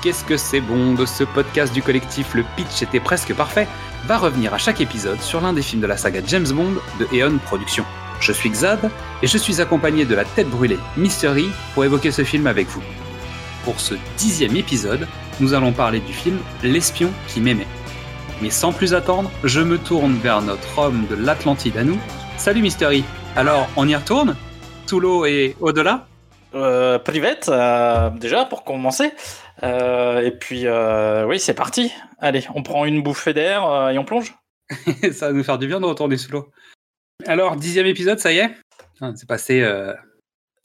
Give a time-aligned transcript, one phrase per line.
[0.00, 3.66] Qu'est-ce que c'est bon de ce podcast du collectif Le Pitch était presque parfait
[4.06, 7.06] va revenir à chaque épisode sur l'un des films de la saga James Bond de
[7.12, 7.84] Eon Productions.
[8.20, 8.90] Je suis Xad
[9.22, 12.82] et je suis accompagné de la tête brûlée Mystery pour évoquer ce film avec vous.
[13.64, 15.08] Pour ce dixième épisode,
[15.40, 17.66] nous allons parler du film L'espion qui m'aimait.
[18.40, 21.98] Mais sans plus attendre, je me tourne vers notre homme de l'Atlantide à nous.
[22.36, 23.02] Salut Mystery
[23.34, 24.36] Alors, on y retourne?
[24.86, 26.06] Sous l'eau et au-delà?
[26.54, 29.12] Euh, Private, euh, déjà, pour commencer.
[29.62, 31.92] Euh, et puis, euh, oui, c'est parti.
[32.18, 34.34] Allez, on prend une bouffée d'air euh, et on plonge.
[35.12, 36.50] ça va nous faire du bien de retourner sous l'eau.
[37.26, 38.54] Alors, dixième épisode, ça y est?
[39.16, 39.66] C'est passé.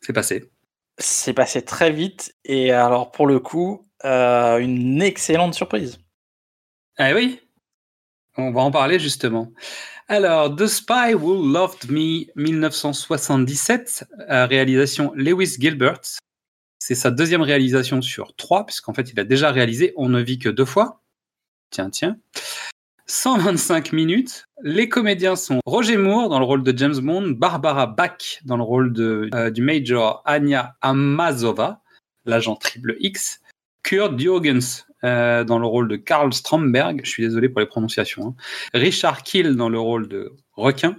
[0.01, 0.51] C'est passé.
[0.97, 2.35] C'est passé très vite.
[2.45, 5.99] Et alors, pour le coup, une excellente surprise.
[6.97, 7.39] Ah oui
[8.37, 9.51] On va en parler justement.
[10.07, 16.01] Alors, The Spy Who Loved Me 1977, euh, réalisation Lewis Gilbert.
[16.85, 20.37] C'est sa deuxième réalisation sur trois, puisqu'en fait, il a déjà réalisé On ne vit
[20.37, 21.01] que deux fois.
[21.69, 22.17] Tiens, tiens.
[23.05, 24.49] 125 minutes.
[24.63, 28.63] Les comédiens sont Roger Moore dans le rôle de James Bond, Barbara Bach dans le
[28.63, 31.81] rôle euh, du Major Anya Amazova,
[32.25, 33.39] l'agent triple X,
[33.83, 38.27] Kurt Jürgens euh, dans le rôle de Karl Stromberg, je suis désolé pour les prononciations,
[38.27, 38.35] hein.
[38.73, 40.97] Richard Kill dans le rôle de requin,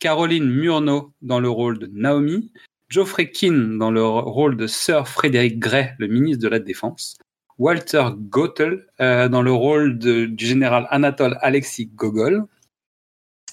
[0.00, 2.52] Caroline Murnau dans le rôle de Naomi,
[2.88, 7.18] Geoffrey Keane dans le rôle de Sir Frédéric Gray, le ministre de la Défense,
[7.58, 12.46] Walter Gottel euh, dans le rôle du général Anatole Alexis Gogol,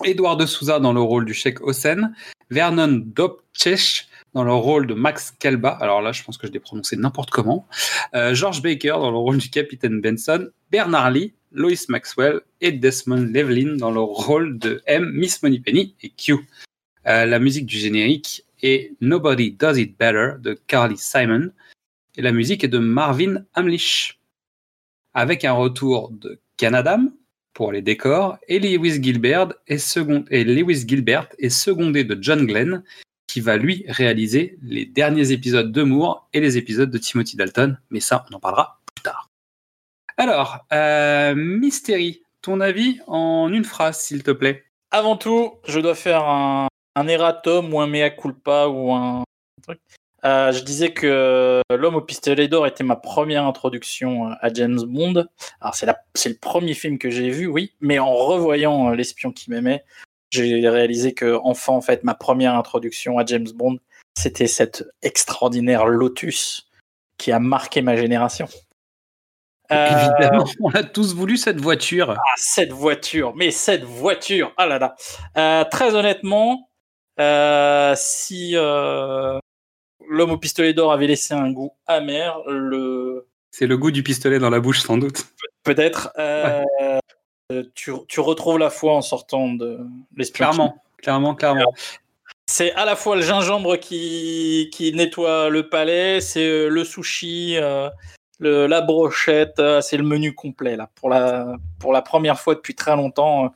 [0.06, 2.14] Edouard de Souza dans le rôle du cheikh Hossein,
[2.50, 6.60] Vernon Dobchech dans le rôle de Max Kelba, alors là je pense que je l'ai
[6.62, 7.68] prononcé n'importe comment,
[8.14, 13.28] euh, George Baker dans le rôle du capitaine Benson, Bernard Lee, Lois Maxwell et Desmond
[13.34, 16.48] Llewellyn dans le rôle de M, Miss Moneypenny et Q.
[17.08, 18.45] Euh, la musique du générique
[19.02, 21.52] Nobody Does It Better de Carly Simon
[22.16, 24.20] et la musique est de Marvin Hamlish.
[25.14, 27.12] Avec un retour de Canadam
[27.54, 32.46] pour les décors et Lewis Gilbert est, second, et Lewis Gilbert est secondé de John
[32.46, 32.84] Glenn
[33.28, 37.78] qui va lui réaliser les derniers épisodes de Moore et les épisodes de Timothy Dalton,
[37.90, 39.30] mais ça on en parlera plus tard.
[40.18, 44.64] Alors, euh, Mystery, ton avis en une phrase s'il te plaît?
[44.92, 49.24] Avant tout, je dois faire un, un erratum ou un mea culpa ou un
[49.64, 49.80] truc.
[50.24, 55.26] Euh, je disais que L'homme au pistolet d'or était ma première introduction à James Bond.
[55.62, 58.96] Alors c'est la- c'est le premier film que j'ai vu, oui, mais en revoyant euh,
[58.96, 59.84] L'espion qui m'aimait,
[60.32, 63.78] j'ai réalisé que enfant, en fait, ma première introduction à James Bond,
[64.18, 66.70] c'était cette extraordinaire Lotus
[67.18, 68.48] qui a marqué ma génération.
[69.72, 72.12] Euh, Évidemment, on a tous voulu cette voiture.
[72.12, 74.96] ah, cette voiture, mais cette voiture, ah là là.
[75.38, 76.75] Euh, très honnêtement, euh,
[77.96, 79.40] si euh,
[80.10, 84.40] l'homme au pistolet d'or avait laissé un goût amer, le C'est le goût du pistolet
[84.40, 85.26] dans la bouche sans doute.
[85.64, 86.64] peut-être euh,
[87.74, 89.80] tu, tu retrouves la foi en sortant de
[90.16, 90.46] l'espion.
[90.46, 91.74] Clairement, clairement, clairement.
[92.48, 97.58] C'est à la fois le gingembre qui, qui nettoie le palais, c'est euh, le sushi,
[97.58, 97.90] euh,
[98.38, 100.92] le, la brochette, euh, c'est le menu complet là.
[100.96, 103.50] Pour la, pour la première fois depuis très longtemps, euh,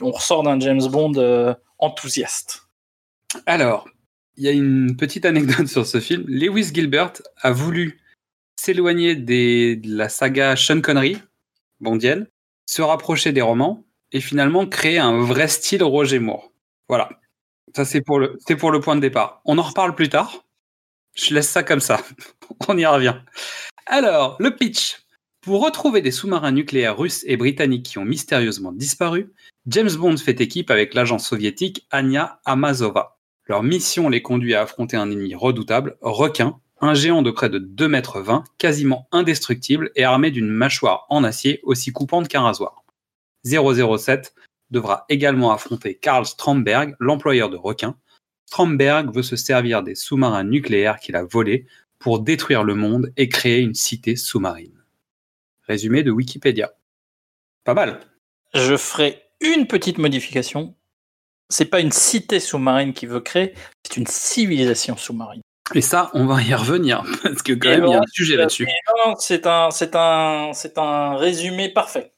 [0.00, 2.65] on ressort d'un James Bond euh, enthousiaste.
[3.46, 3.88] Alors,
[4.36, 6.24] il y a une petite anecdote sur ce film.
[6.28, 8.00] Lewis Gilbert a voulu
[8.56, 11.18] s'éloigner de la saga Sean Connery,
[11.80, 12.26] bondienne,
[12.66, 16.52] se rapprocher des romans et finalement créer un vrai style Roger Moore.
[16.88, 17.10] Voilà.
[17.74, 19.42] Ça, c'est pour, le, c'est pour le point de départ.
[19.44, 20.44] On en reparle plus tard.
[21.14, 22.02] Je laisse ça comme ça.
[22.68, 23.16] On y revient.
[23.86, 25.02] Alors, le pitch.
[25.40, 29.32] Pour retrouver des sous-marins nucléaires russes et britanniques qui ont mystérieusement disparu,
[29.66, 33.15] James Bond fait équipe avec l'agent soviétique Anya Amazova.
[33.46, 37.58] Leur mission les conduit à affronter un ennemi redoutable, requin, un géant de près de
[37.58, 42.84] 2 mètres 20, quasiment indestructible et armé d'une mâchoire en acier aussi coupante qu'un rasoir.
[43.44, 44.34] 007
[44.70, 47.96] devra également affronter Karl Stromberg, l'employeur de requins.
[48.46, 51.66] Stromberg veut se servir des sous-marins nucléaires qu'il a volés
[51.98, 54.84] pour détruire le monde et créer une cité sous-marine.
[55.66, 56.72] Résumé de Wikipédia.
[57.64, 58.00] Pas mal.
[58.54, 60.74] Je ferai une petite modification.
[61.48, 63.54] C'est pas une cité sous-marine qui veut créer,
[63.86, 65.42] c'est une civilisation sous-marine.
[65.74, 68.36] Et ça, on va y revenir, parce que quand même, il y a un sujet
[68.36, 68.68] là-dessus.
[69.18, 72.12] C'est un, c'est un, c'est un résumé parfait.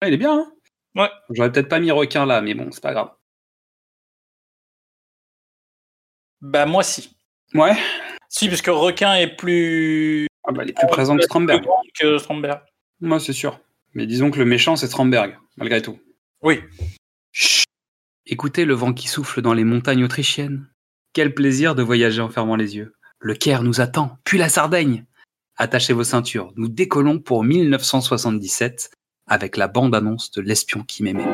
[0.00, 0.52] Ah, il est bien, hein?
[0.94, 1.10] Ouais.
[1.30, 3.10] J'aurais peut-être pas mis requin là, mais bon, c'est pas grave.
[6.40, 7.16] Bah moi si.
[7.54, 7.76] Ouais?
[8.28, 11.64] Si, parce que requin est plus Ah bah, il est plus présent que Stromberg.
[11.98, 12.60] que Stromberg.
[13.00, 13.60] Moi, c'est sûr.
[13.94, 15.98] Mais disons que le méchant, c'est Stromberg, malgré tout.
[16.42, 16.60] Oui.
[18.32, 20.66] Écoutez le vent qui souffle dans les montagnes autrichiennes.
[21.12, 22.94] Quel plaisir de voyager en fermant les yeux.
[23.20, 25.04] Le Caire nous attend, puis la Sardaigne.
[25.58, 26.50] attachez vos ceintures.
[26.56, 28.90] Nous décollons pour 1977
[29.26, 31.28] avec la bande-annonce de L'espion qui m'aimait.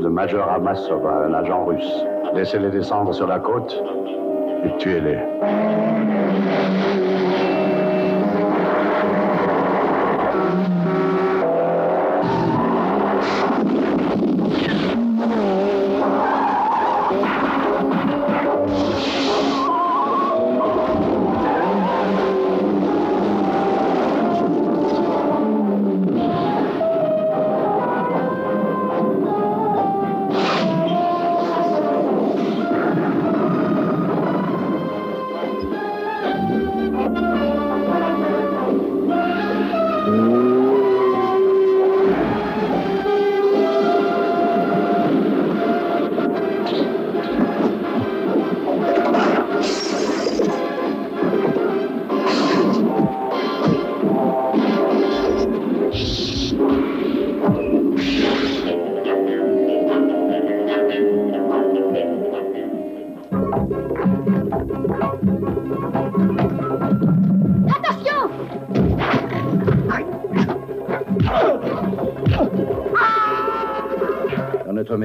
[0.00, 2.04] Le Major Amasova, un agent russe.
[2.34, 3.76] Laissez-les descendre sur la côte
[4.64, 5.18] et tuez-les.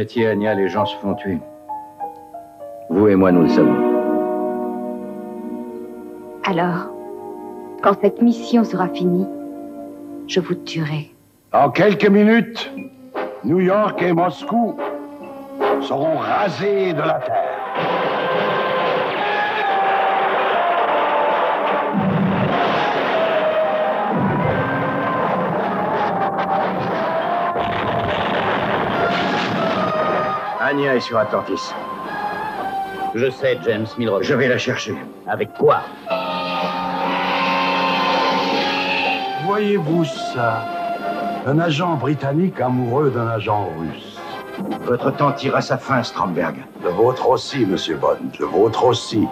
[0.03, 1.39] Métier, Anya, les gens se font tuer.
[2.89, 3.79] Vous et moi, nous le savons.
[6.43, 6.91] Alors,
[7.81, 9.25] quand cette mission sera finie,
[10.27, 11.09] je vous tuerai.
[11.53, 12.69] En quelques minutes,
[13.45, 14.75] New York et Moscou
[15.79, 17.42] seront rasés de la terre.
[30.73, 31.71] Anya est sur Atlantis.
[33.13, 34.23] Je sais, James Milrock.
[34.23, 34.95] Je vais la chercher.
[35.27, 35.81] Avec quoi?
[39.45, 40.03] Voyez-vous
[40.33, 40.65] ça?
[41.45, 44.19] Un agent britannique amoureux d'un agent russe.
[44.81, 46.55] Votre temps tire à sa fin, Stromberg.
[46.83, 48.17] Le vôtre aussi, monsieur Bond.
[48.39, 49.27] Le vôtre aussi.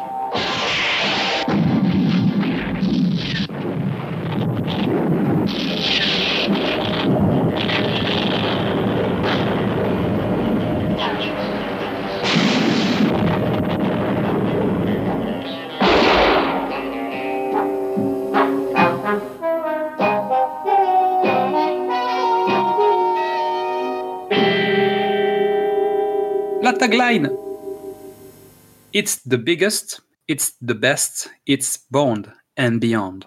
[28.93, 32.23] It's the biggest, it's the best, it's Bond
[32.57, 33.21] and beyond.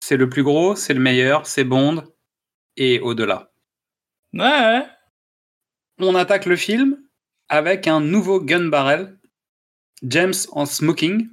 [0.00, 2.04] C'est le plus gros, c'est le meilleur, c'est Bond
[2.76, 3.50] et au-delà.
[4.34, 4.86] Ouais.
[5.98, 6.98] On attaque le film
[7.48, 9.18] avec un nouveau gun barrel,
[10.02, 11.28] James en smoking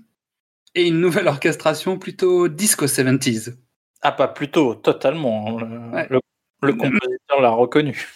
[0.75, 3.55] et une nouvelle orchestration plutôt disco 70s.
[4.01, 5.57] Ah, pas plutôt, totalement.
[5.59, 6.07] Le, Ouais.
[6.09, 6.19] le-
[6.61, 8.07] le compositeur l'a reconnu.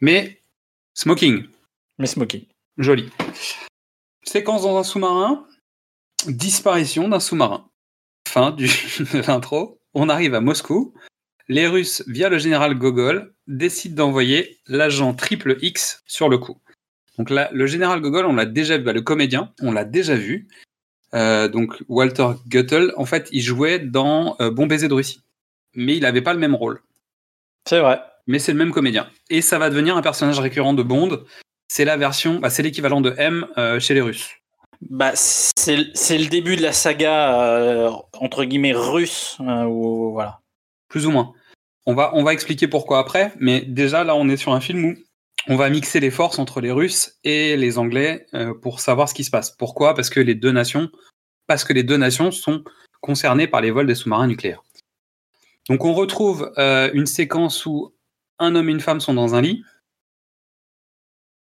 [0.00, 0.40] Mais
[0.94, 1.46] smoking,
[1.98, 2.46] Mais Smoking.
[2.78, 3.10] joli.
[4.28, 5.46] Séquence dans un sous-marin,
[6.26, 7.68] disparition d'un sous-marin.
[8.28, 8.66] Fin du,
[9.12, 9.80] de l'intro.
[9.94, 10.94] On arrive à Moscou.
[11.48, 16.58] Les Russes, via le général Gogol, décident d'envoyer l'agent triple X sur le coup.
[17.18, 20.16] Donc là, le général Gogol, on l'a déjà vu, bah, le comédien, on l'a déjà
[20.16, 20.48] vu.
[21.14, 25.22] Euh, donc Walter Guttel, en fait, il jouait dans euh, Bon baiser de Russie,
[25.74, 26.82] mais il n'avait pas le même rôle.
[27.64, 28.00] C'est vrai.
[28.26, 29.08] Mais c'est le même comédien.
[29.30, 31.24] Et ça va devenir un personnage récurrent de Bond.
[31.76, 34.30] C'est la version, bah, c'est l'équivalent de M euh, chez les Russes.
[34.88, 39.36] Bah, c'est c'est le début de la saga euh, entre guillemets russe.
[39.40, 40.40] euh, où, voilà.
[40.88, 41.34] plus ou moins.
[41.84, 44.86] On va, on va expliquer pourquoi après, mais déjà là on est sur un film
[44.86, 44.94] où
[45.48, 49.12] on va mixer les forces entre les Russes et les Anglais euh, pour savoir ce
[49.12, 49.50] qui se passe.
[49.50, 49.92] Pourquoi?
[49.92, 50.88] Parce que les deux nations,
[51.46, 52.64] parce que les deux nations sont
[53.02, 54.62] concernées par les vols des sous-marins nucléaires.
[55.68, 57.92] Donc on retrouve une séquence où
[58.38, 59.62] un homme et une femme sont dans un lit.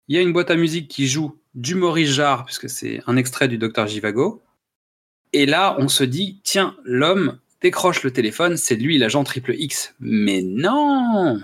[0.08, 3.18] Il y a une boîte à musique qui joue du Maurice Jarre, puisque c'est un
[3.18, 4.44] extrait du Docteur Givago.
[5.34, 9.96] Et là, on se dit, tiens, l'homme décroche le téléphone, c'est lui l'agent triple X.
[10.00, 11.42] Mais non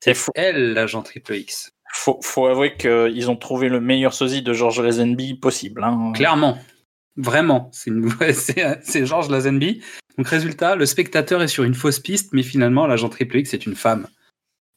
[0.00, 0.30] C'est fou.
[0.34, 1.72] Elle, l'agent triple X.
[1.92, 5.82] Faut, faut avouer qu'ils ont trouvé le meilleur sosie de George Lazenby possible.
[5.84, 6.12] hein.
[6.14, 6.58] Clairement.
[7.16, 8.08] Vraiment, c'est une...
[9.06, 9.82] Georges Lazenby.
[10.16, 13.66] Donc résultat, le spectateur est sur une fausse piste, mais finalement l'agent triple X c'est
[13.66, 14.06] une femme.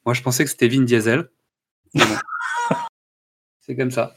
[0.06, 1.30] Moi je pensais que c'était Vin Diesel.
[1.94, 2.16] Mais bon.
[3.66, 4.16] C'est comme ça.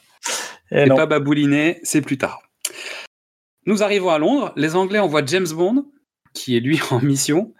[0.70, 2.40] Et C'est pas babouliné, c'est plus tard.
[3.66, 4.52] Nous arrivons à Londres.
[4.56, 5.86] Les Anglais envoient James Bond,
[6.34, 7.54] qui est lui en mission.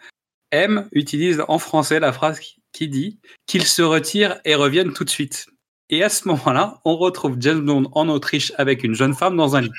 [0.53, 5.05] M utilise en français la phrase qui- qui dit qu'il se retire et revienne tout
[5.05, 5.47] de suite.
[5.89, 9.57] Et à ce moment-là, on retrouve James Bond en Autriche avec une jeune femme dans
[9.57, 9.71] un lit.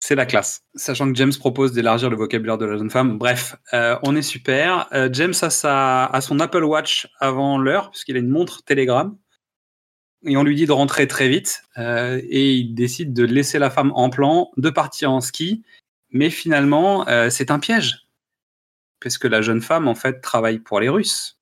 [0.00, 0.62] C'est la classe.
[0.76, 3.18] Sachant que James propose d'élargir le vocabulaire de la jeune femme.
[3.18, 4.86] Bref, euh, on est super.
[4.92, 9.16] Euh, James a, sa, a son Apple Watch avant l'heure, puisqu'il a une montre Telegram.
[10.26, 11.62] Et on lui dit de rentrer très vite.
[11.78, 15.62] euh, et il décide de laisser la femme en plan, de partir en ski.
[16.10, 18.06] Mais finalement, euh, c'est un piège.
[19.00, 21.38] Parce que la jeune femme, en fait, travaille pour les Russes.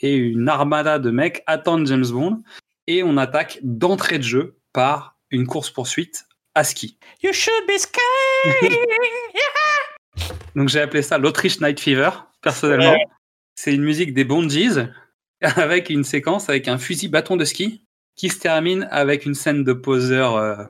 [0.00, 2.42] Et une armada de mecs attendent James Bond.
[2.86, 6.24] Et on attaque d'entrée de jeu par une course-poursuite
[6.54, 6.98] à ski.
[7.22, 8.72] You should be scared.
[10.56, 12.10] Donc j'ai appelé ça l'Autriche Night Fever,
[12.42, 12.92] personnellement.
[12.92, 13.06] Ouais.
[13.54, 14.78] C'est une musique des Bondies
[15.40, 17.83] avec une séquence avec un fusil bâton de ski
[18.16, 20.64] qui se termine avec une scène de poseur euh,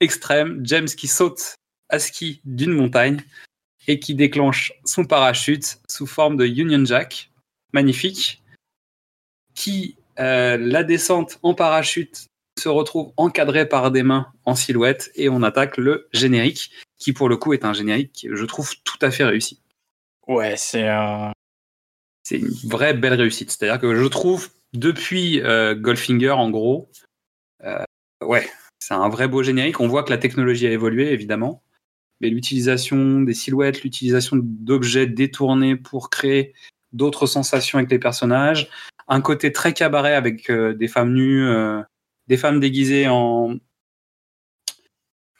[0.00, 0.60] extrême.
[0.64, 1.54] James qui saute
[1.88, 3.22] à ski d'une montagne
[3.88, 7.30] et qui déclenche son parachute sous forme de Union Jack,
[7.72, 8.42] magnifique,
[9.54, 12.26] qui euh, la descente en parachute
[12.58, 17.28] se retrouve encadrée par des mains en silhouette et on attaque le générique qui pour
[17.28, 19.60] le coup est un générique que je trouve tout à fait réussi.
[20.28, 21.32] Ouais, c'est un.
[22.22, 23.50] C'est une vraie belle réussite.
[23.50, 26.90] C'est-à-dire que je trouve depuis euh, Goldfinger en gros,
[27.64, 27.84] euh,
[28.22, 28.48] ouais,
[28.78, 29.80] c'est un vrai beau générique.
[29.80, 31.62] On voit que la technologie a évolué évidemment,
[32.20, 36.54] mais l'utilisation des silhouettes, l'utilisation d'objets détournés pour créer
[36.92, 38.68] d'autres sensations avec les personnages,
[39.08, 41.46] un côté très cabaret avec euh, des femmes nues,
[42.28, 43.56] des femmes déguisées en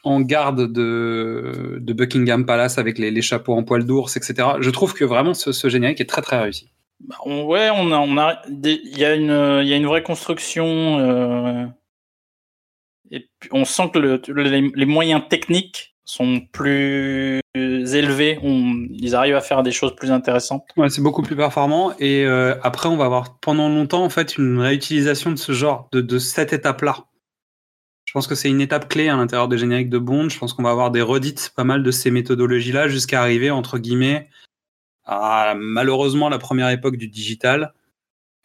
[0.04, 4.48] en garde de, Buckingham Palace avec les, chapeaux en poil d'ours, etc.
[4.58, 6.72] Je trouve que vraiment ce générique est très très réussi.
[7.02, 10.98] Bah, on- ouais, on a, il y a une, il y a une vraie construction.
[11.00, 11.66] euh,
[13.10, 18.38] et on sent que le- les, les moyens techniques sont plus élevés.
[18.42, 20.64] On, ils arrivent à faire des choses plus intéressantes.
[20.76, 21.92] Ouais, c'est beaucoup plus performant.
[21.98, 25.88] Et euh, après, on va avoir pendant longtemps en fait une réutilisation de ce genre,
[25.92, 27.04] de, de cette étape-là.
[28.04, 30.28] Je pense que c'est une étape clé à l'intérieur des génériques de Bond.
[30.28, 33.78] Je pense qu'on va avoir des redites pas mal de ces méthodologies-là jusqu'à arriver entre
[33.78, 34.28] guillemets
[35.04, 37.72] à malheureusement la première époque du digital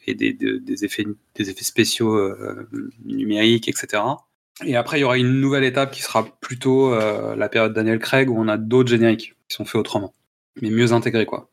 [0.07, 1.05] et des effets
[1.63, 2.69] spéciaux euh,
[3.03, 4.01] numériques, etc.
[4.65, 7.99] Et après, il y aura une nouvelle étape qui sera plutôt euh, la période Daniel
[7.99, 10.13] Craig où on a d'autres génériques qui sont faits autrement,
[10.61, 11.49] mais mieux intégrés quoi.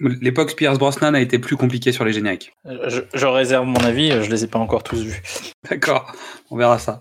[0.00, 2.52] L'époque Pierce Brosnan a été plus compliquée sur les génériques.
[2.64, 4.10] Je, je réserve mon avis.
[4.22, 5.22] Je les ai pas encore tous vus.
[5.68, 6.12] D'accord,
[6.50, 7.00] on verra ça.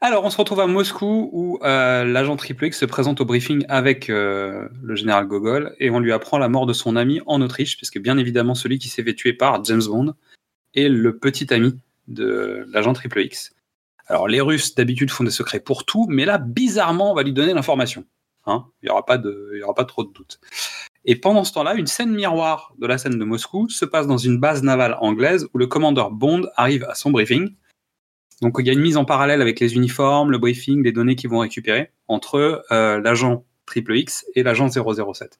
[0.00, 3.64] Alors, on se retrouve à Moscou où euh, l'agent Triple X se présente au briefing
[3.68, 7.40] avec euh, le général Gogol et on lui apprend la mort de son ami en
[7.40, 10.14] Autriche, puisque bien évidemment, celui qui s'est fait tuer par James Bond
[10.74, 13.52] est le petit ami de l'agent Triple X.
[14.06, 17.32] Alors, les Russes d'habitude font des secrets pour tout, mais là, bizarrement, on va lui
[17.32, 18.04] donner l'information.
[18.46, 20.38] Hein il n'y aura, pas de- il y aura pas trop de doute.
[21.04, 24.16] Et pendant ce temps-là, une scène miroir de la scène de Moscou se passe dans
[24.16, 27.54] une base navale anglaise où le commandeur Bond arrive à son briefing.
[28.40, 31.14] Donc il y a une mise en parallèle avec les uniformes, le briefing, les données
[31.14, 35.38] qu'ils vont récupérer entre euh, l'agent Triple X et l'agent 007.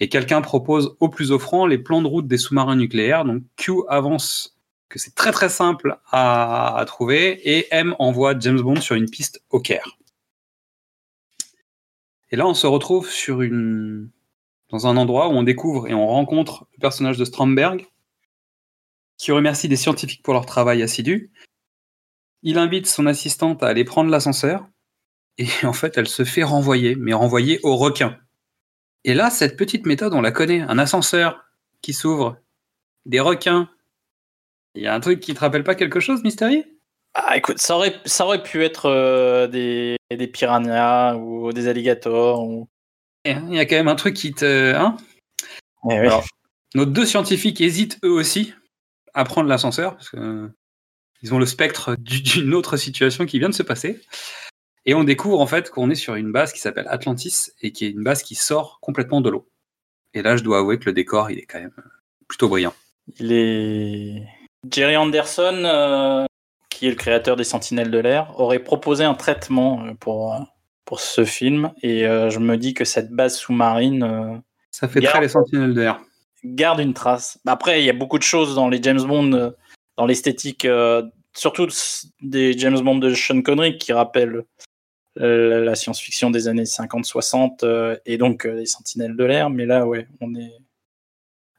[0.00, 3.24] Et quelqu'un propose au plus offrant les plans de route des sous-marins nucléaires.
[3.24, 8.60] Donc Q avance que c'est très très simple à, à trouver et M envoie James
[8.60, 9.98] Bond sur une piste au Caire.
[12.30, 14.10] Et là on se retrouve sur une
[14.70, 17.86] dans un endroit où on découvre et on rencontre le personnage de Stromberg
[19.16, 21.32] qui remercie des scientifiques pour leur travail assidu.
[22.42, 24.66] Il invite son assistante à aller prendre l'ascenseur
[25.38, 28.18] et en fait elle se fait renvoyer, mais renvoyer au requin.
[29.04, 30.60] Et là, cette petite méthode, on la connaît.
[30.60, 31.44] Un ascenseur
[31.82, 32.36] qui s'ouvre,
[33.06, 33.70] des requins.
[34.74, 36.64] Il y a un truc qui te rappelle pas quelque chose, Mystery
[37.14, 42.42] Ah, écoute, ça aurait, ça aurait pu être euh, des, des piranhas ou des alligators.
[42.42, 42.68] Ou...
[43.48, 44.74] Il y a quand même un truc qui te...
[44.74, 44.96] Hein
[45.84, 46.06] Eh oui.
[46.06, 46.24] Alors,
[46.74, 48.54] nos deux scientifiques hésitent eux aussi
[49.14, 53.48] à prendre l'ascenseur parce que euh, ont le spectre du- d'une autre situation qui vient
[53.48, 54.00] de se passer.
[54.86, 57.84] Et on découvre en fait qu'on est sur une base qui s'appelle Atlantis et qui
[57.84, 59.48] est une base qui sort complètement de l'eau.
[60.14, 61.74] Et là, je dois avouer que le décor, il est quand même
[62.28, 62.74] plutôt brillant.
[63.18, 64.22] Il est.
[64.70, 66.24] Jerry Anderson, euh,
[66.70, 70.34] qui est le créateur des Sentinelles de l'air, aurait proposé un traitement euh, pour,
[70.88, 71.70] pour ce film.
[71.82, 74.38] Et euh, je me dis que cette base sous-marine euh,
[74.70, 75.12] Ça fait Garde.
[75.16, 76.00] très les sentinelles de l'air.
[76.44, 77.38] garde une trace.
[77.46, 79.50] Après, il y a beaucoup de choses dans les James Bond, euh,
[79.98, 81.02] dans l'esthétique, euh,
[81.36, 81.68] surtout
[82.22, 84.44] des James Bond de Sean Connery, qui rappellent
[85.16, 89.50] la science-fiction des années 50-60 euh, et donc les Sentinelles de l'air.
[89.50, 90.52] Mais là, ouais, on est.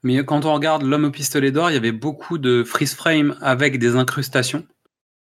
[0.01, 3.37] Mais quand on regarde L'homme au pistolet d'or, il y avait beaucoup de freeze frame
[3.41, 4.65] avec des incrustations.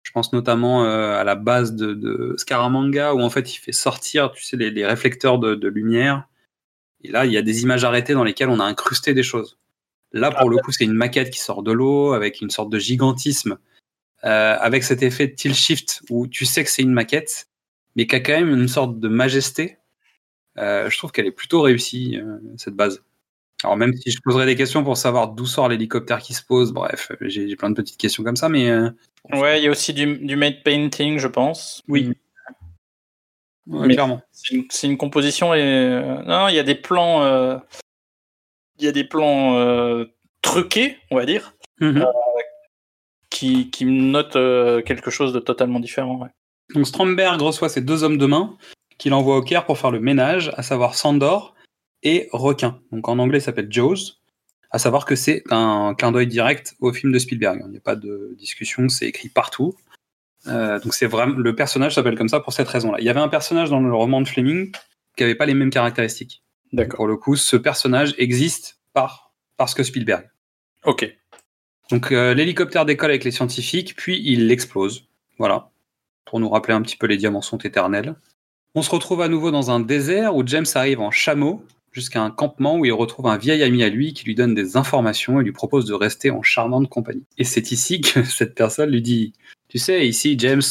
[0.09, 4.43] Je pense notamment à la base de, Scaramanga où en fait il fait sortir, tu
[4.43, 6.27] sais, les, réflecteurs de, lumière.
[7.05, 9.59] Et là, il y a des images arrêtées dans lesquelles on a incrusté des choses.
[10.13, 12.79] Là, pour le coup, c'est une maquette qui sort de l'eau avec une sorte de
[12.79, 13.59] gigantisme,
[14.25, 17.51] euh, avec cet effet de tilt shift où tu sais que c'est une maquette,
[17.95, 19.77] mais qui a quand même une sorte de majesté.
[20.57, 23.05] Euh, je trouve qu'elle est plutôt réussie, euh, cette base.
[23.65, 26.73] Alors même si je poserais des questions pour savoir d'où sort l'hélicoptère qui se pose,
[26.73, 28.71] bref, j'ai plein de petites questions comme ça, mais...
[28.71, 28.91] Euh,
[29.33, 31.83] ouais, il y a aussi du, du made painting, je pense.
[31.89, 32.13] Oui.
[33.67, 34.23] Ouais, clairement.
[34.33, 35.61] C'est une, une, composition et...
[35.61, 37.23] Euh, non, il y a des plans...
[37.25, 37.59] Euh,
[38.79, 40.05] il y a des plans
[40.41, 42.03] truqués, on va dire, Mhm.
[42.03, 42.07] euh,
[43.29, 44.39] qui, qui notent
[44.85, 46.17] quelque chose de totalement différent.
[46.23, 46.29] ouais.
[46.75, 48.57] Donc Stromberg reçoit ces deux hommes de main
[48.99, 51.55] qu'il envoie au Caire pour faire le ménage, à savoir Sandor
[52.03, 52.81] et Requin.
[52.93, 54.19] Donc en anglais, ça s'appelle Jaws.
[54.71, 57.63] À savoir que c'est un clin d'œil direct au film de Spielberg.
[57.65, 59.75] Il n'y a pas de discussion, c'est écrit partout.
[60.47, 62.99] Euh, donc c'est vraiment le personnage s'appelle comme ça pour cette raison-là.
[63.01, 64.71] Il y avait un personnage dans le roman de Fleming
[65.17, 66.43] qui n'avait pas les mêmes caractéristiques.
[66.73, 66.99] D'accord.
[66.99, 70.29] Pour le coup, ce personnage existe par parce que Spielberg.
[70.85, 71.11] Ok.
[71.91, 75.09] Donc euh, l'hélicoptère décolle avec les scientifiques, puis il explose.
[75.39, 75.71] Voilà.
[76.27, 78.15] Pour nous rappeler un petit peu les diamants sont éternels.
[78.75, 82.31] On se retrouve à nouveau dans un désert où James arrive en chameau jusqu'à un
[82.31, 85.45] campement où il retrouve un vieil ami à lui qui lui donne des informations et
[85.45, 87.25] lui propose de rester en charmante compagnie.
[87.39, 89.33] Et c'est ici que cette personne lui dit
[89.69, 90.63] Tu sais, ici, James,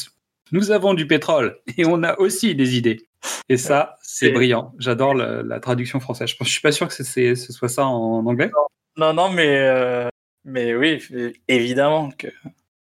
[0.51, 3.07] nous avons du pétrole et on a aussi des idées.
[3.49, 4.73] Et ça, c'est brillant.
[4.79, 6.29] J'adore la, la traduction française.
[6.29, 8.51] Je, je suis pas sûr que ce soit ça en anglais.
[8.95, 10.07] Non, non, mais, euh,
[10.45, 10.99] mais oui,
[11.47, 12.27] évidemment que.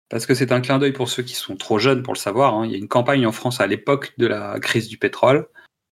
[0.09, 2.55] Parce que c'est un clin d'œil pour ceux qui sont trop jeunes pour le savoir.
[2.55, 2.65] hein.
[2.65, 5.47] Il y a une campagne en France à l'époque de la crise du pétrole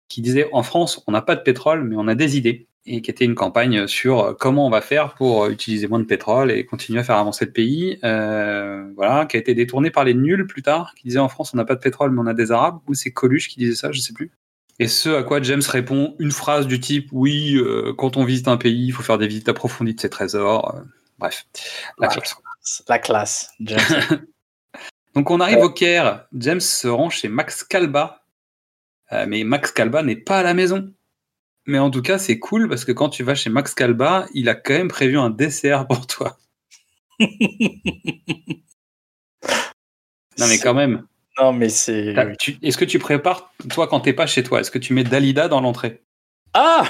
[0.08, 2.66] qui disait en France, on n'a pas de pétrole, mais on a des idées.
[2.90, 5.98] Et qui était une campagne sur euh, comment on va faire pour euh, utiliser moins
[5.98, 7.98] de pétrole et continuer à faire avancer le pays.
[8.02, 11.52] Euh, voilà, qui a été détournée par les nuls plus tard, qui disaient en France,
[11.52, 12.78] on n'a pas de pétrole, mais on a des Arabes.
[12.86, 14.32] Ou c'est Coluche qui disait ça, je sais plus.
[14.80, 18.48] Et ce à quoi James répond une phrase du type Oui, euh, quand on visite
[18.48, 20.76] un pays, il faut faire des visites approfondies de ses trésors.
[20.76, 20.80] Euh,
[21.18, 21.46] bref,
[21.98, 22.36] la classe.
[22.88, 23.50] La classe.
[23.60, 23.80] James.
[25.14, 28.17] Donc on arrive au Caire, James se rend chez Max Calba,
[29.12, 30.92] Euh, mais Max Calba n'est pas à la maison.
[31.66, 34.48] Mais en tout cas, c'est cool parce que quand tu vas chez Max Calba, il
[34.48, 36.38] a quand même prévu un dessert pour toi.
[40.38, 41.04] Non mais quand même.
[41.36, 42.14] non, mais c'est.
[42.62, 45.48] Est-ce que tu prépares, toi quand t'es pas chez toi, est-ce que tu mets Dalida
[45.48, 46.02] dans l'entrée?
[46.54, 46.84] Ah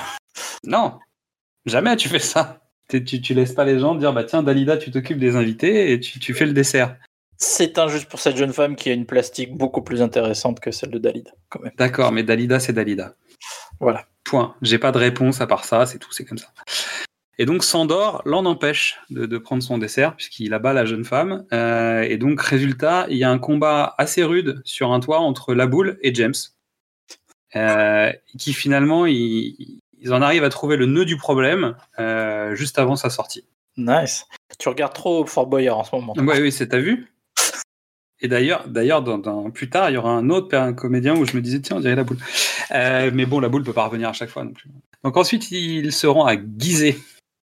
[0.64, 0.98] Non,
[1.64, 2.60] jamais tu fais ça.
[2.90, 6.00] Tu, tu laisses pas les gens dire bah tiens Dalida tu t'occupes des invités et
[6.00, 6.96] tu, tu fais le dessert.
[7.40, 10.90] C'est injuste pour cette jeune femme qui a une plastique beaucoup plus intéressante que celle
[10.90, 11.72] de Dalida, quand même.
[11.78, 13.14] D'accord, mais Dalida, c'est Dalida.
[13.78, 14.06] Voilà.
[14.24, 14.56] Point.
[14.60, 16.48] J'ai pas de réponse à part ça, c'est tout, c'est comme ça.
[17.38, 21.46] Et donc Sandor l'en empêche de, de prendre son dessert puisqu'il abat la jeune femme.
[21.52, 25.54] Euh, et donc résultat, il y a un combat assez rude sur un toit entre
[25.54, 26.34] la boule et James,
[27.54, 32.80] euh, qui finalement ils, ils en arrivent à trouver le nœud du problème euh, juste
[32.80, 33.44] avant sa sortie.
[33.76, 34.26] Nice.
[34.58, 36.14] Tu regardes trop Fort Boyard en ce moment.
[36.16, 37.06] Oui, oui, c'est t'as vu?
[38.20, 39.04] Et d'ailleurs, d'ailleurs,
[39.52, 41.94] plus tard, il y aura un autre comédien où je me disais tiens, on dirait
[41.94, 42.18] la boule.
[42.72, 44.70] Euh, mais bon, la boule peut pas revenir à chaque fois non plus.
[45.04, 46.96] Donc ensuite, il se rend à Gizeh.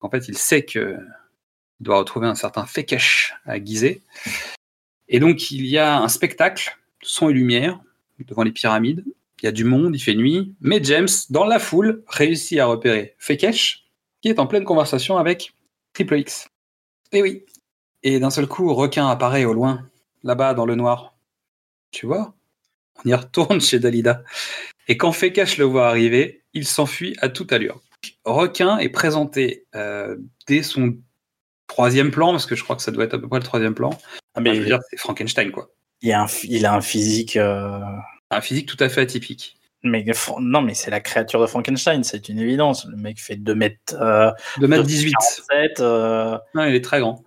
[0.01, 0.97] En fait, il sait que
[1.81, 4.01] il doit retrouver un certain Fekesh à Gizeh.
[5.09, 7.81] Et donc, il y a un spectacle, son et lumière,
[8.27, 9.05] devant les pyramides.
[9.43, 10.55] Il y a du monde, il fait nuit.
[10.61, 13.85] Mais James, dans la foule, réussit à repérer Fekesh,
[14.21, 15.53] qui est en pleine conversation avec
[15.93, 16.49] Triple X.
[17.11, 17.45] Et oui.
[18.05, 19.85] Et d'un seul coup, requin apparaît au loin,
[20.25, 21.15] là-bas dans le noir.
[21.91, 22.35] Tu vois?
[23.05, 24.23] On y retourne chez Dalida.
[24.89, 27.81] Et quand Fekesh le voit arriver, il s'enfuit à toute allure.
[28.25, 30.97] Requin est présenté euh, dès son
[31.69, 33.75] troisième plan, parce que je crois que ça doit être à peu près le troisième
[33.75, 33.91] plan.
[33.95, 35.71] Ah, Enfin, mais je veux dire, c'est Frankenstein, quoi.
[36.01, 37.37] il, a un, ph- il a un physique.
[37.37, 37.79] euh,
[38.31, 39.57] Un physique tout à fait atypique.
[39.85, 40.05] Mais
[40.39, 42.87] non, mais c'est la créature de Frankenstein, c'est une évidence.
[42.87, 43.95] Le mec fait 2 mètres.
[44.01, 45.13] Euh, 2 mètres 18.
[45.13, 47.25] 47, euh, Non, il est très grand.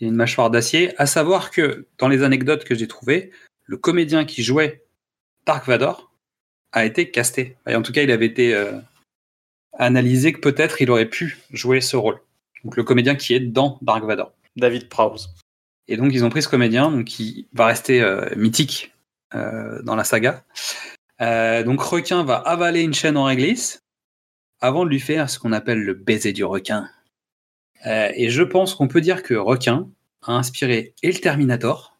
[0.00, 0.92] Il a une mâchoire d'acier.
[1.00, 3.30] À savoir que, dans les anecdotes que j'ai trouvées,
[3.64, 4.84] le comédien qui jouait
[5.46, 6.12] Dark Vador
[6.72, 7.56] a été casté.
[7.66, 8.72] Et en tout cas, il avait été euh,
[9.72, 12.20] analysé que peut-être il aurait pu jouer ce rôle.
[12.64, 14.32] Donc le comédien qui est dans Dark Vador.
[14.56, 15.34] David Prowse.
[15.88, 18.92] Et donc ils ont pris ce comédien, donc qui va rester euh, mythique
[19.34, 20.44] euh, dans la saga.
[21.20, 23.80] Donc requin va avaler une chaîne en réglisse
[24.60, 26.88] avant de lui faire ce qu'on appelle le baiser du requin.
[27.84, 29.88] Euh, et je pense qu'on peut dire que requin
[30.22, 31.96] a inspiré et le Terminator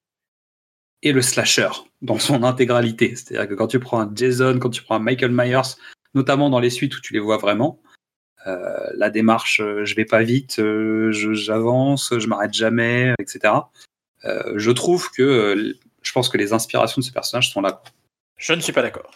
[1.03, 1.69] et le slasher
[2.03, 3.15] dans son intégralité.
[3.15, 5.77] C'est-à-dire que quand tu prends un Jason, quand tu prends un Michael Myers,
[6.15, 7.81] notamment dans les suites où tu les vois vraiment,
[8.47, 13.55] euh, la démarche, euh, je vais pas vite, je- j'avance, je m'arrête jamais, etc.
[14.25, 17.83] Euh, je trouve que je pense que les inspirations de ce personnage sont là.
[18.39, 19.11] Je ne suis pas d'accord.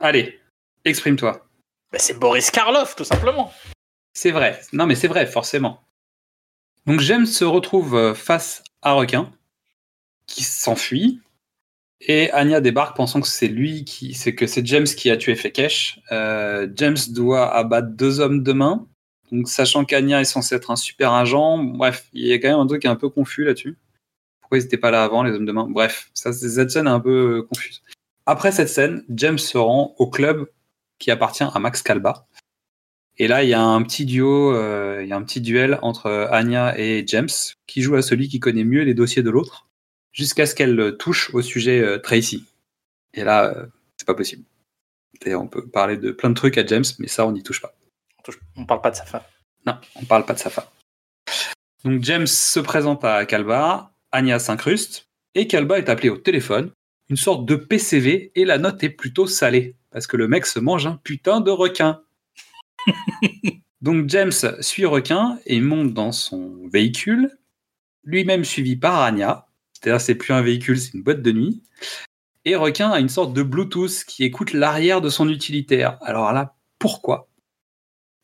[0.00, 0.38] Allez,
[0.84, 1.46] exprime-toi.
[1.92, 3.52] Bah, c'est Boris Karloff, tout simplement.
[4.14, 4.60] C'est vrai.
[4.72, 5.82] Non, mais c'est vrai, forcément.
[6.86, 9.30] Donc James se retrouve euh, face à Requin,
[10.26, 11.20] qui s'enfuit,
[12.00, 15.34] et Anya débarque pensant que c'est lui qui, c'est que c'est James qui a tué
[15.34, 16.00] Fekesh.
[16.12, 18.86] Euh, James doit abattre deux hommes de main,
[19.30, 21.58] donc sachant qu'Anya est censé être un super agent.
[21.58, 23.76] Bref, il y a quand même un truc un peu confus là-dessus.
[24.40, 26.90] Pourquoi ils n'étaient pas là avant, les hommes de main Bref, ça, cette scène est
[26.90, 27.82] un peu euh, confuse.
[28.24, 30.48] Après cette scène, James se rend au club
[30.98, 32.26] qui appartient à Max Calba.
[33.22, 35.78] Et là, il y a un petit duo, euh, il y a un petit duel
[35.82, 37.28] entre euh, Anya et James,
[37.66, 39.68] qui joue à celui qui connaît mieux les dossiers de l'autre,
[40.10, 42.46] jusqu'à ce qu'elle euh, touche au sujet Tracy.
[43.12, 43.54] Et là,
[43.98, 44.44] c'est pas possible.
[45.26, 47.60] Et on peut parler de plein de trucs à James, mais ça, on n'y touche
[47.60, 47.74] pas.
[48.18, 49.24] On, touche- on parle pas de sa femme.
[49.66, 50.64] Non, on parle pas de sa femme.
[51.84, 56.70] Donc James se présente à Calba, Anya s'incruste, et Calba est appelé au téléphone,
[57.10, 60.58] une sorte de PCV, et la note est plutôt salée, parce que le mec se
[60.58, 62.00] mange un putain de requin.
[63.80, 67.38] Donc James suit requin et monte dans son véhicule,
[68.04, 71.62] lui-même suivi par Anya, c'est-à-dire c'est plus un véhicule, c'est une boîte de nuit,
[72.44, 75.98] et requin a une sorte de Bluetooth qui écoute l'arrière de son utilitaire.
[76.02, 77.28] Alors là, pourquoi?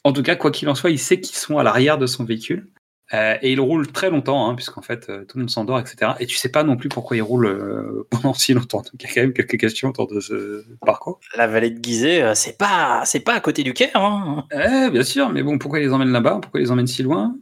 [0.04, 2.24] En tout cas, quoi qu'il en soit, il sait qu'ils sont à l'arrière de son
[2.24, 2.70] véhicule.
[3.14, 6.12] Euh, et il roule très longtemps, hein, puisqu'en fait, euh, tout le monde s'endort, etc.
[6.18, 8.78] Et tu sais pas non plus pourquoi il roule euh, pendant si longtemps.
[8.78, 11.20] Donc il y a quand même quelques questions autour de ce parcours.
[11.36, 13.96] La vallée de Gizeh, c'est pas, c'est pas à côté du Caire.
[13.96, 14.46] Hein.
[14.50, 16.40] Eh, bien sûr, mais bon, pourquoi ils les emmènent là-bas?
[16.42, 17.36] Pourquoi ils les emmènent si loin?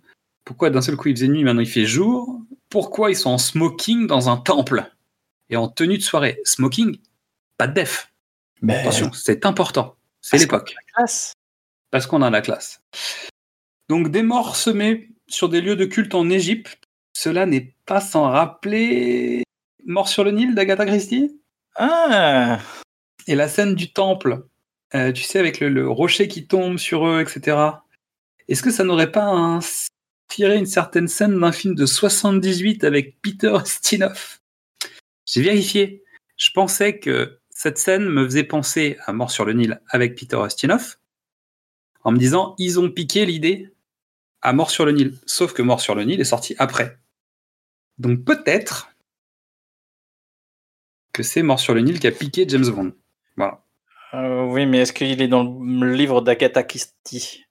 [0.44, 2.40] Pourquoi d'un seul coup il faisait nuit, maintenant il fait jour?
[2.68, 4.90] Pourquoi ils sont en smoking dans un temple?
[5.48, 6.98] Et en tenue de soirée Smoking,
[7.56, 8.12] pas de def.
[8.60, 9.96] Mais Attention, c'est important.
[10.20, 10.74] C'est l'époque.
[10.94, 11.34] classe.
[11.90, 12.82] parce qu'on a la classe.
[13.88, 16.78] Donc des morts semés sur des lieux de culte en Égypte,
[17.12, 19.42] cela n'est pas sans rappeler
[19.84, 21.40] Mort sur le Nil d'Agatha Christie.
[21.76, 22.60] Ah,
[23.26, 24.46] et la scène du temple,
[24.94, 27.56] euh, tu sais, avec le, le rocher qui tombe sur eux, etc.
[28.48, 33.56] Est-ce que ça n'aurait pas inspiré une certaine scène d'un film de 78 avec Peter
[33.64, 34.40] Stinoff
[35.26, 36.04] J'ai vérifié.
[36.36, 40.40] Je pensais que cette scène me faisait penser à Mort sur le Nil avec Peter
[40.48, 40.98] Stinoff,
[42.02, 43.73] en me disant ils ont piqué l'idée
[44.44, 45.14] à Mort sur le Nil.
[45.26, 46.98] Sauf que Mort sur le Nil est sorti après.
[47.98, 48.90] Donc peut-être
[51.12, 52.92] que c'est Mort sur le Nil qui a piqué James Bond.
[53.36, 53.62] Voilà.
[54.14, 57.44] Euh, oui, mais est-ce qu'il est dans le livre d'Agatha Christie?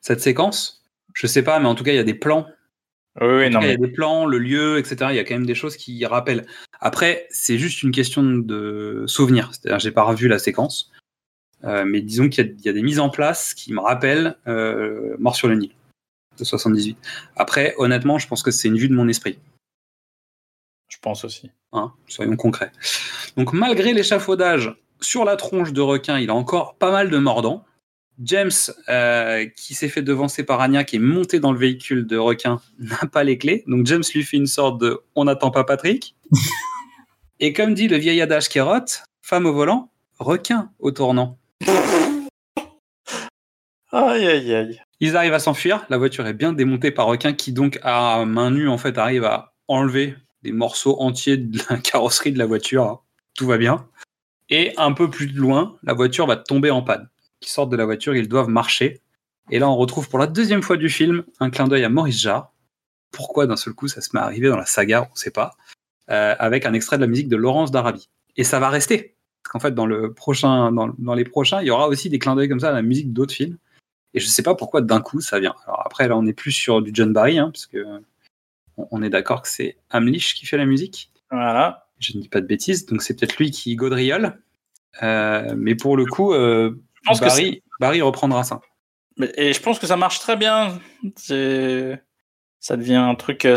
[0.00, 2.46] Cette séquence, je sais pas, mais en tout cas, il y a des plans.
[3.20, 4.96] Oui, non, cas, Il y a des plans, le lieu, etc.
[5.10, 6.46] Il y a quand même des choses qui rappellent.
[6.80, 9.50] Après, c'est juste une question de souvenir.
[9.52, 10.90] C'est-à-dire, j'ai pas revu la séquence.
[11.64, 13.80] Euh, mais disons qu'il y, a- il y a des mises en place qui me
[13.80, 15.70] rappellent euh, Mort sur le Nil
[16.38, 16.96] de 78.
[17.36, 19.38] Après, honnêtement, je pense que c'est une vue de mon esprit.
[20.88, 21.50] je pense aussi.
[21.72, 22.70] hein, soyons concrets.
[23.36, 27.64] Donc malgré l'échafaudage sur la tronche de requin, il a encore pas mal de mordants.
[28.22, 28.50] James,
[28.90, 32.60] euh, qui s'est fait devancer par Anya, qui est monté dans le véhicule de requin,
[32.78, 33.64] n'a pas les clés.
[33.66, 36.14] Donc James lui fait une sorte de «on n'attend pas Patrick».
[37.40, 41.38] Et comme dit le vieil adage Kérotte, femme au volant, requin au tournant.
[43.90, 44.82] Aïe, aïe, aïe.
[45.02, 45.84] Ils arrivent à s'enfuir.
[45.90, 49.24] La voiture est bien démontée par requin qui donc à main nue en fait arrive
[49.24, 53.02] à enlever des morceaux entiers de la carrosserie de la voiture.
[53.34, 53.84] Tout va bien.
[54.48, 57.08] Et un peu plus loin, la voiture va tomber en panne.
[57.40, 59.00] Ils sortent de la voiture, ils doivent marcher.
[59.50, 62.20] Et là, on retrouve pour la deuxième fois du film un clin d'œil à Maurice
[62.20, 62.52] Jarre.
[63.10, 65.32] Pourquoi d'un seul coup ça se met à arriver dans la saga, on ne sait
[65.32, 65.56] pas.
[66.10, 68.08] Euh, avec un extrait de la musique de Laurence d'Arabie.
[68.36, 69.16] Et ça va rester.
[69.42, 72.36] Parce qu'en fait, dans, le prochain, dans les prochains, il y aura aussi des clins
[72.36, 73.58] d'œil comme ça à la musique d'autres films.
[74.14, 75.54] Et je sais pas pourquoi d'un coup ça vient.
[75.66, 77.84] Alors après, là, on est plus sur du John Barry, hein, parce que
[78.76, 81.10] on, est d'accord que c'est Hamlish qui fait la musique.
[81.30, 81.86] Voilà.
[81.98, 84.38] Je ne dis pas de bêtises, donc c'est peut-être lui qui gaudriole.
[85.02, 88.60] Euh, mais pour le coup, euh, Je pense que Barry, reprendra ça.
[89.36, 90.78] Et je pense que ça marche très bien.
[91.16, 93.44] Ça devient un truc.
[93.44, 93.56] euh,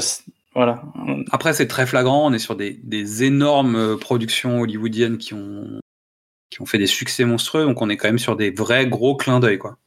[0.54, 0.84] Voilà.
[1.32, 2.28] Après, c'est très flagrant.
[2.28, 5.80] On est sur des, des énormes productions hollywoodiennes qui ont,
[6.50, 7.66] qui ont fait des succès monstrueux.
[7.66, 9.78] Donc, on est quand même sur des vrais gros clins d'œil, quoi.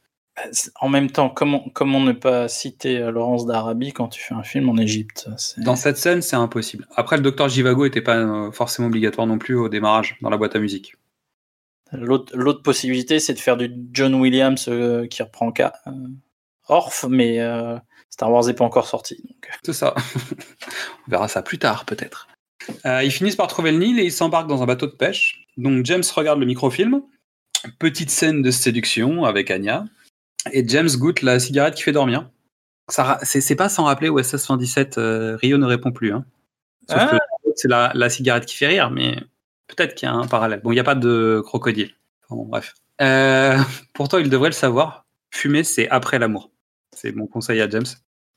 [0.81, 4.43] En même temps, comment, comment ne pas citer euh, Laurence d'Arabie quand tu fais un
[4.43, 6.87] film en Égypte Dans cette scène, c'est impossible.
[6.95, 10.37] Après, le docteur Jivago n'était pas euh, forcément obligatoire non plus au démarrage dans la
[10.37, 10.95] boîte à musique.
[11.91, 15.91] L'autre possibilité, c'est de faire du John Williams euh, qui reprend Ka- euh,
[16.67, 17.77] Orff, mais euh,
[18.11, 19.23] Star Wars n'est pas encore sorti.
[19.63, 19.95] C'est ça.
[21.07, 22.27] on verra ça plus tard, peut-être.
[22.85, 25.47] Ils finissent par trouver le Nil et ils s'embarquent dans un bateau de pêche.
[25.57, 27.01] Donc James regarde le microfilm.
[27.79, 29.85] Petite scène de séduction avec Anya.
[30.51, 32.29] Et James goûte la cigarette qui fait dormir.
[33.23, 36.11] C'est pas sans rappeler OSS 117, euh, Rio ne répond plus.
[36.11, 36.25] Hein.
[36.89, 37.19] Sauf Ah.
[37.43, 39.15] que c'est la, la cigarette qui fait rire, mais
[39.67, 40.61] peut-être qu'il y a un parallèle.
[40.63, 41.91] Bon, il n'y a pas de crocodile.
[42.25, 42.73] Enfin, bon, bref.
[43.01, 43.57] Euh,
[43.93, 45.05] pourtant, il devrait le savoir.
[45.31, 46.51] Fumer, c'est après l'amour.
[46.95, 47.85] C'est mon conseil à James.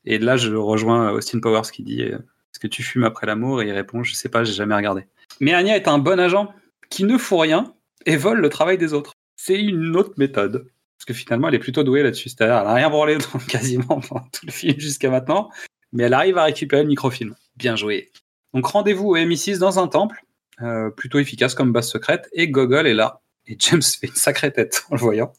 [0.05, 3.61] Et là, je rejoins Austin Powers qui dit euh, Est-ce que tu fumes après l'amour?
[3.63, 5.07] Et il répond Je sais pas, j'ai jamais regardé.
[5.39, 6.53] Mais Anya est un bon agent
[6.89, 7.73] qui ne fout rien
[8.05, 9.13] et vole le travail des autres.
[9.35, 10.67] C'est une autre méthode.
[11.05, 12.29] Parce que finalement, elle est plutôt douée là-dessus.
[12.29, 15.49] C'est-à-dire, elle n'a rien dans- quasiment pendant tout le film jusqu'à maintenant.
[15.91, 17.35] Mais elle arrive à récupérer le microfilm.
[17.57, 18.09] Bien joué.
[18.53, 20.23] Donc rendez-vous au MI6 dans un temple.
[20.61, 22.29] euh, plutôt efficace comme base secrète.
[22.31, 23.21] Et Gogol est là.
[23.47, 25.33] Et James fait une sacrée tête en le voyant.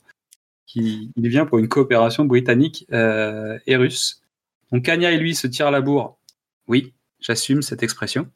[0.74, 4.20] Il, il vient pour une coopération britannique euh, et russe.
[4.70, 6.18] Donc Kanya et lui se tirent à la bourre.
[6.68, 8.28] Oui, j'assume cette expression.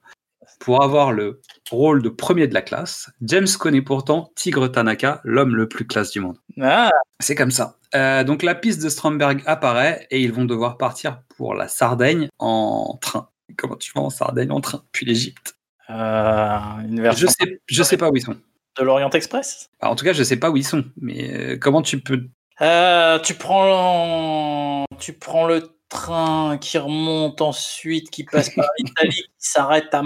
[0.59, 1.41] Pour avoir le
[1.71, 6.11] rôle de premier de la classe, James connaît pourtant Tigre Tanaka, l'homme le plus classe
[6.11, 6.37] du monde.
[6.61, 6.91] Ah,
[7.21, 7.77] C'est comme ça.
[7.95, 12.29] Euh, donc la piste de Stromberg apparaît et ils vont devoir partir pour la Sardaigne
[12.39, 13.29] en train.
[13.57, 15.57] Comment tu vas en Sardaigne en train Puis l'Égypte.
[15.91, 18.37] euh, Je sais, je sais pas où ils sont.
[18.79, 19.71] de l'Orient Express?
[19.81, 20.85] En tout cas, je sais pas où ils sont.
[21.01, 22.25] Mais euh, comment tu peux
[22.61, 29.31] Euh, tu prends tu prends le train qui remonte ensuite, qui passe par l'Italie, qui
[29.39, 30.03] s'arrête à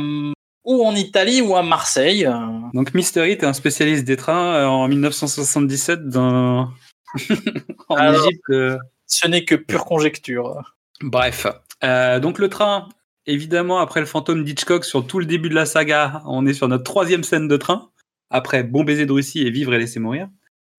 [0.65, 2.27] ou en Italie ou à Marseille.
[2.27, 2.33] euh.
[2.75, 6.71] Donc Mystery, t'es un spécialiste des trains euh, en 1977 dans
[7.89, 8.43] en Alors- Égypte.
[8.51, 8.79] euh.
[9.07, 10.75] Ce n'est que pure conjecture.
[11.03, 11.47] Bref,
[11.85, 12.89] Euh, donc le train,
[13.27, 16.69] évidemment après le fantôme d'Hitchcock sur tout le début de la saga, on est sur
[16.69, 17.91] notre troisième scène de train.
[18.31, 20.29] Après Bon baiser de Russie et Vivre et laisser mourir.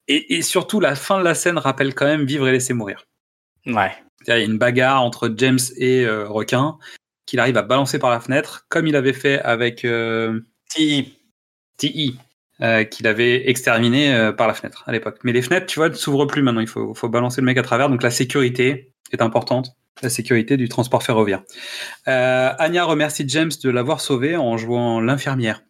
[0.08, 3.06] Et, et surtout la fin de la scène rappelle quand même Vivre et laisser mourir.
[3.68, 3.92] Ouais.
[4.26, 6.78] Il y a une bagarre entre James et euh, Requin
[7.26, 10.42] qu'il arrive à balancer par la fenêtre, comme il avait fait avec euh.
[10.70, 12.18] TI,
[12.62, 15.20] euh, qu'il avait exterminé euh, par la fenêtre à l'époque.
[15.24, 16.62] Mais les fenêtres, tu vois, ne s'ouvrent plus maintenant.
[16.62, 17.90] Il faut, faut balancer le mec à travers.
[17.90, 19.72] Donc la sécurité est importante.
[20.02, 21.44] La sécurité du transport ferroviaire.
[22.06, 25.62] Anya remercie James de l'avoir sauvé en jouant l'infirmière.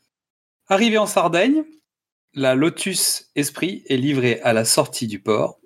[0.70, 1.63] Arrivé en Sardaigne,
[2.34, 5.60] la Lotus Esprit est livrée à la sortie du port,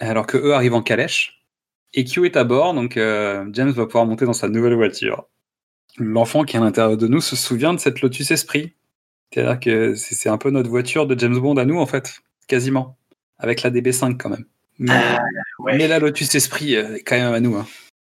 [0.00, 1.37] alors que eux arrivent en calèche.
[1.94, 5.26] Et Q est à bord, donc euh, James va pouvoir monter dans sa nouvelle voiture.
[5.96, 8.74] L'enfant qui est à l'intérieur de nous se souvient de cette Lotus Esprit.
[9.32, 12.96] C'est-à-dire que c'est un peu notre voiture de James Bond à nous, en fait, quasiment.
[13.38, 14.44] Avec la DB5 quand même.
[14.78, 14.92] Mais,
[15.58, 15.76] ouais.
[15.76, 17.56] mais la Lotus Esprit euh, est quand même à nous.
[17.56, 17.66] hein.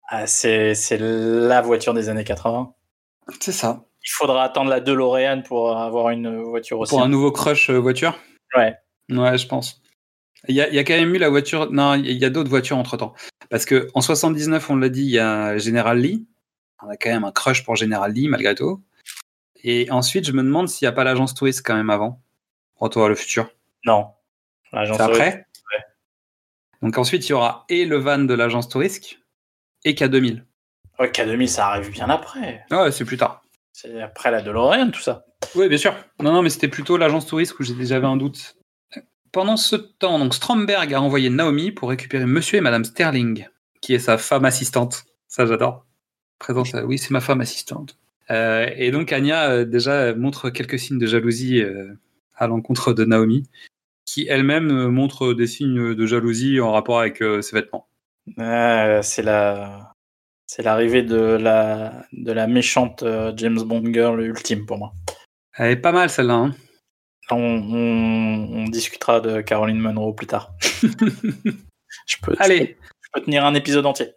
[0.08, 2.72] Ah, c'est c'est la voiture des années 80.
[3.40, 3.84] C'est ça.
[4.02, 6.90] Il faudra attendre la DeLorean pour avoir une voiture aussi.
[6.90, 8.18] Pour un nouveau crush euh, voiture?
[8.56, 8.74] Ouais.
[9.10, 9.80] Ouais, je pense.
[10.48, 11.70] Il y a, il y a quand même eu la voiture.
[11.70, 13.14] Non, il y a d'autres voitures entre temps.
[13.50, 16.26] Parce que en 79, on l'a dit, il y a General Lee.
[16.82, 18.82] On a quand même un crush pour General Lee, malgré tout.
[19.62, 22.22] Et ensuite, je me demande s'il n'y a pas l'agence touriste quand même avant.
[22.76, 23.50] Retour à le futur.
[23.84, 24.08] Non.
[24.72, 25.84] L'agence C'est après Ouais.
[26.80, 29.18] Donc ensuite, il y aura et le van de l'agence touriste
[29.84, 30.44] et K2000.
[30.98, 32.64] Ouais, K2000, ça arrive bien après.
[32.70, 33.42] Ouais, c'est plus tard.
[33.72, 35.26] C'est après la DeLorean, tout ça.
[35.54, 35.94] Oui, bien sûr.
[36.20, 38.56] Non, non, mais c'était plutôt l'agence touriste où j'ai- j'avais un doute.
[39.32, 43.46] Pendant ce temps, donc Stromberg a envoyé Naomi pour récupérer Monsieur et Madame Sterling,
[43.80, 45.04] qui est sa femme assistante.
[45.28, 45.86] Ça, j'adore.
[46.40, 47.96] Présente, euh, oui, c'est ma femme assistante.
[48.30, 51.92] Euh, et donc Anya euh, déjà montre quelques signes de jalousie euh,
[52.36, 53.48] à l'encontre de Naomi,
[54.04, 57.86] qui elle-même montre des signes de jalousie en rapport avec ses vêtements.
[58.38, 59.92] Euh, c'est la
[60.46, 63.04] c'est l'arrivée de la de la méchante
[63.36, 64.92] James Bond girl ultime pour moi.
[65.56, 66.34] Elle est pas mal celle-là.
[66.34, 66.54] hein.
[67.32, 70.52] On, on- on discutera de Caroline Monroe plus tard.
[72.06, 74.08] je peux, Allez, je peux tenir un épisode entier.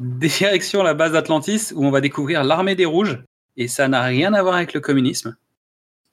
[0.00, 3.22] Direction la base Atlantis où on va découvrir l'armée des rouges
[3.56, 5.36] et ça n'a rien à voir avec le communisme.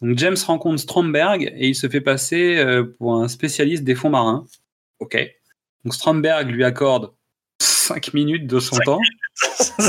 [0.01, 4.09] Donc James rencontre Stromberg et il se fait passer euh, pour un spécialiste des fonds
[4.09, 4.45] marins.
[4.99, 5.17] Ok.
[5.83, 7.11] Donc Stromberg lui accorde
[7.59, 8.99] 5 minutes de son temps.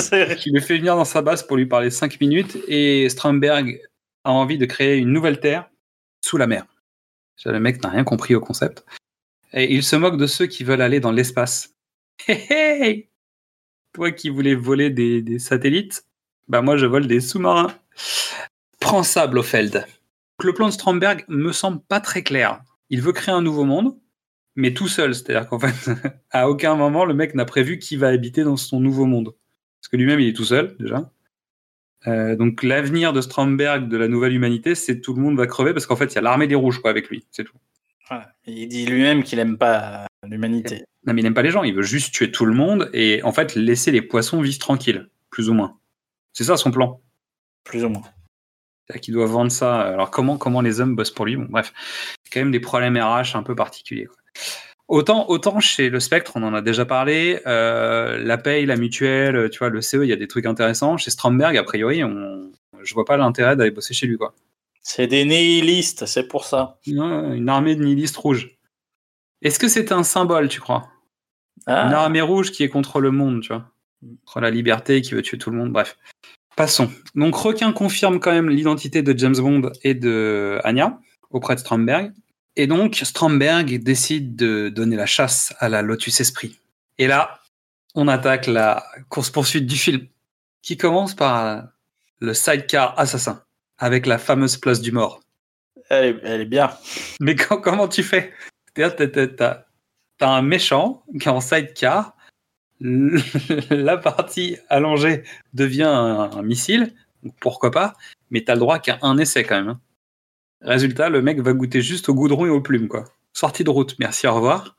[0.47, 3.81] Il le fait venir dans sa base pour lui parler 5 minutes et Stromberg
[4.25, 5.69] a envie de créer une nouvelle terre
[6.25, 6.67] sous la mer.
[7.45, 8.85] Le mec n'a rien compris au concept.
[9.53, 11.75] Et il se moque de ceux qui veulent aller dans l'espace.
[12.29, 13.11] Hé hé
[13.93, 16.07] Toi qui voulais voler des, des satellites,
[16.49, 17.75] bah moi je vole des sous-marins.
[18.81, 19.87] Prends ça, Blofeld.
[20.43, 22.63] Le plan de Stromberg me semble pas très clair.
[22.89, 23.97] Il veut créer un nouveau monde,
[24.57, 25.15] mais tout seul.
[25.15, 25.91] C'est-à-dire qu'en fait,
[26.31, 29.35] à aucun moment le mec n'a prévu qui va habiter dans son nouveau monde.
[29.81, 31.11] Parce que lui-même il est tout seul déjà.
[32.07, 35.73] Euh, donc l'avenir de Stromberg, de la nouvelle humanité, c'est tout le monde va crever
[35.73, 37.57] parce qu'en fait il y a l'armée des rouges quoi avec lui, c'est tout.
[38.09, 38.33] Voilà.
[38.47, 40.85] Il dit lui-même qu'il aime pas l'humanité.
[41.07, 43.23] Non mais il n'aime pas les gens, il veut juste tuer tout le monde et
[43.23, 45.79] en fait laisser les poissons vivre tranquilles, plus ou moins.
[46.33, 47.01] C'est ça son plan.
[47.65, 48.03] Plus ou moins.
[48.87, 49.81] C'est-à-dire qu'il doit vendre ça.
[49.81, 51.37] Alors comment, comment les hommes bossent pour lui?
[51.37, 51.73] Bon, bref,
[52.31, 54.07] quand même des problèmes RH un peu particuliers.
[54.07, 54.17] quoi.
[54.89, 59.49] Autant, autant chez le Spectre, on en a déjà parlé, euh, la paye, la mutuelle,
[59.51, 60.99] tu vois, le CE, il y a des trucs intéressants.
[60.99, 62.51] Chez Stromberg, a priori, on,
[62.83, 64.35] je vois pas l'intérêt d'aller bosser chez lui, quoi.
[64.83, 66.79] C'est des nihilistes, c'est pour ça.
[66.87, 68.59] Une armée de nihilistes rouges.
[69.41, 70.89] Est-ce que c'est un symbole, tu crois?
[71.67, 73.71] Ah, Une armée rouge qui est contre le monde, tu vois.
[74.27, 75.97] Contre la liberté, qui veut tuer tout le monde, bref.
[76.57, 76.91] Passons.
[77.15, 80.99] Donc, Requin confirme quand même l'identité de James Bond et de Anya
[81.31, 82.13] auprès de Stromberg.
[82.57, 86.59] Et donc, Stromberg décide de donner la chasse à la Lotus Esprit.
[86.99, 87.41] Et là,
[87.95, 90.07] on attaque la course-poursuite du film,
[90.63, 91.65] qui commence par
[92.21, 93.43] le sidecar assassin,
[93.79, 95.21] avec la fameuse place du mort.
[95.91, 96.71] elle, est, elle est bien.
[97.21, 98.33] Mais quand- comment tu fais?
[98.75, 99.65] T'as-
[100.21, 102.17] un méchant qui est en sidecar,
[102.81, 106.95] la partie allongée devient un, un missile,
[107.41, 107.95] pourquoi pas,
[108.31, 109.79] mais t'as le droit qu'à un essai quand même.
[110.63, 113.05] Résultat, le mec va goûter juste au goudron et aux plumes, quoi.
[113.33, 114.77] Sortie de route, merci, au revoir.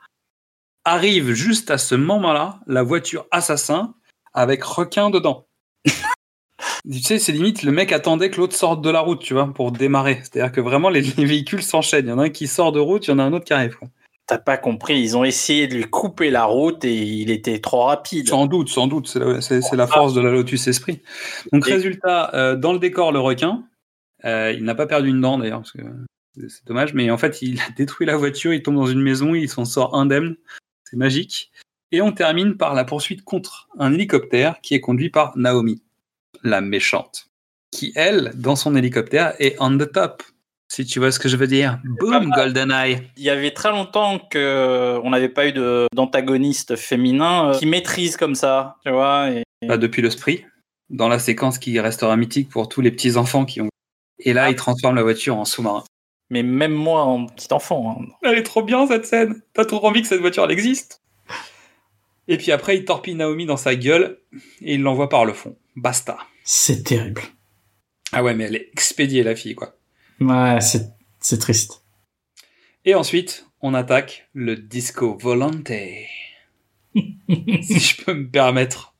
[0.84, 3.94] Arrive juste à ce moment-là la voiture assassin
[4.34, 5.48] avec requin dedans.
[5.86, 9.52] tu sais, c'est limite, le mec attendait que l'autre sorte de la route, tu vois,
[9.54, 10.20] pour démarrer.
[10.24, 12.06] C'est-à-dire que vraiment, les, les véhicules s'enchaînent.
[12.06, 13.46] Il y en a un qui sort de route, il y en a un autre
[13.46, 13.76] qui arrive.
[13.78, 13.88] quoi.
[14.28, 17.84] T'as pas compris, ils ont essayé de lui couper la route et il était trop
[17.84, 18.28] rapide.
[18.28, 21.02] Sans doute, sans doute, c'est la, c'est- c'est la force de la Lotus Esprit.
[21.52, 23.64] Donc, résultat, euh, dans le décor, le requin,
[24.26, 25.82] euh, il n'a pas perdu une dent d'ailleurs, parce que
[26.48, 29.36] c'est- dommage, mais en fait, il a détruit la voiture, il tombe dans une maison,
[29.36, 30.36] il s'en sort indemne.
[30.84, 31.52] C'est magique.
[31.92, 35.82] Et on termine par la poursuite contre un hélicoptère qui est conduit par Naomi,
[36.44, 37.28] la méchante,
[37.72, 40.24] qui, elle, dans son hélicoptère, est on the top.
[40.68, 41.80] Si tu vois ce que je veux dire.
[41.86, 43.04] Boom, GoldenEye.
[43.18, 45.54] Il y avait très longtemps que on n'avait pas eu
[45.94, 49.30] d'antagoniste féminin euh, qui maîtrise comme ça, tu vois.
[49.30, 50.44] Et, Bah, depuis le spree,
[50.90, 53.70] dans la séquence qui restera mythique pour tous les petits enfants qui ont.
[54.20, 55.84] Et là, il transforme la voiture en sous-marin.
[56.30, 58.06] mais même moi, en petit enfant, hein.
[58.24, 59.42] Elle est trop bien cette scène.
[59.54, 61.02] T'as trop envie que cette voiture elle existe.
[62.28, 64.20] Et puis après, il torpille Naomi dans sa gueule
[64.62, 65.56] et il l'envoie par le fond.
[65.76, 66.18] Basta.
[66.44, 67.22] C'est terrible.
[68.12, 69.78] Ah ouais, mais elle est expédiée la fille quoi.
[70.20, 71.84] Ouais, c'est c'est triste.
[72.86, 75.70] Et ensuite, on attaque le disco volante.
[76.96, 78.96] si je peux me permettre.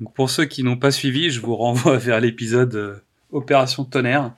[0.00, 4.32] Donc pour ceux qui n'ont pas suivi, je vous renvoie vers l'épisode euh, Opération Tonnerre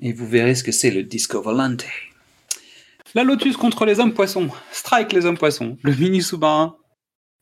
[0.00, 1.84] et vous verrez ce que c'est le disco volante.
[3.14, 4.48] La Lotus contre les hommes poissons.
[4.72, 5.78] Strike les hommes poissons.
[5.82, 6.76] Le mini sous-marin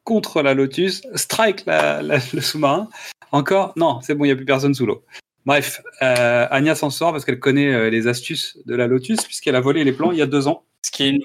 [0.04, 1.02] contre la Lotus.
[1.14, 2.88] Strike le sous-marin.
[3.32, 5.04] Encore Non, c'est bon, il n'y a plus personne sous l'eau.
[5.44, 9.60] Bref, euh, s'en sort parce qu'elle connaît euh, les astuces de la Lotus puisqu'elle a
[9.60, 10.64] volé les plans il y a deux ans.
[10.84, 11.18] ce qui est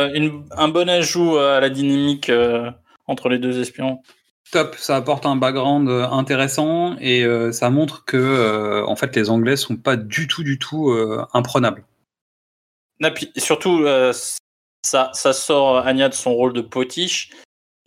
[0.00, 2.70] euh, un bon ajout à la dynamique euh,
[3.06, 4.02] entre les deux espions.
[4.52, 9.16] Top, ça apporte un background euh, intéressant et euh, ça montre que euh, en fait
[9.16, 11.84] les Anglais sont pas du tout du tout euh, imprenables.
[13.00, 13.84] Et puis, surtout,
[14.82, 17.30] ça, ça sort Anya de son rôle de potiche,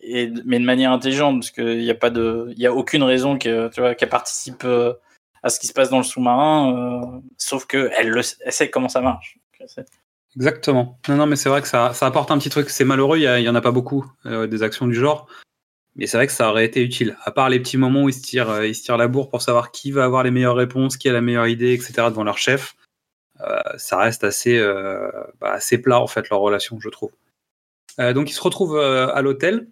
[0.01, 3.03] et, mais de manière intelligente, parce qu'il n'y a, pas de- il y a aucune
[3.03, 4.65] raison que, tu vois, qu'elle participe
[5.43, 8.99] à ce qui se passe dans le sous-marin, sauf qu'elle le- elle sait comment ça
[9.01, 9.37] marche.
[10.35, 10.99] Exactement.
[11.07, 12.69] Non non mais c'est vrai que ça, ça apporte un petit truc.
[12.69, 15.27] C'est malheureux, il y, a- il y en a pas beaucoup des actions du genre,
[15.95, 17.17] mais c'est vrai que ça aurait été utile.
[17.23, 19.29] À part les petits moments où ils se tirent, euh, ils se tirent la bourre
[19.29, 21.93] pour savoir qui va avoir les meilleures réponses, qui a la meilleure idée, etc.
[22.09, 22.75] devant leur chef.
[23.41, 25.09] euh, ça reste assez euh,
[25.41, 27.11] bah, assez plat en fait leur relation, je trouve.
[27.97, 29.69] Donc ils se retrouvent à l'hôtel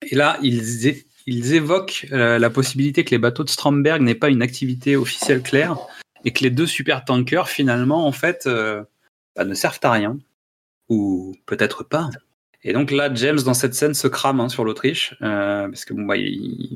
[0.00, 0.86] et là ils,
[1.26, 5.76] évoquent la possibilité que les bateaux de Stromberg n'aient pas une activité officielle claire
[6.24, 8.48] et que les deux super tankers finalement en fait
[9.36, 10.18] bah, ne servent à rien
[10.88, 12.08] ou peut-être pas.
[12.64, 15.92] Et donc là James dans cette scène se crame hein, sur l'Autriche euh, parce que
[15.92, 16.14] bon bah,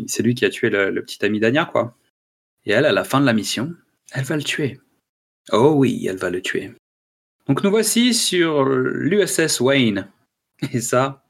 [0.07, 1.97] c'est lui qui a tué le, petit ami d'Anya quoi.
[2.67, 3.75] Et elle à la fin de la mission
[4.13, 4.81] elle va le tuer.
[5.51, 6.73] Oh oui elle va le tuer.
[7.47, 10.09] Donc nous voici sur l'USS Wayne
[10.73, 11.25] et ça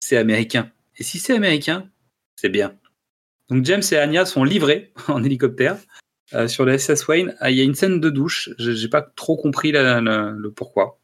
[0.00, 0.70] c'est américain.
[0.98, 1.88] Et si c'est américain,
[2.36, 2.76] c'est bien.
[3.48, 5.78] Donc James et Anya sont livrés en hélicoptère
[6.34, 7.34] euh, sur le SS Wayne.
[7.40, 8.50] Ah, Il y a une scène de douche.
[8.58, 11.00] J'ai pas trop compris le pourquoi.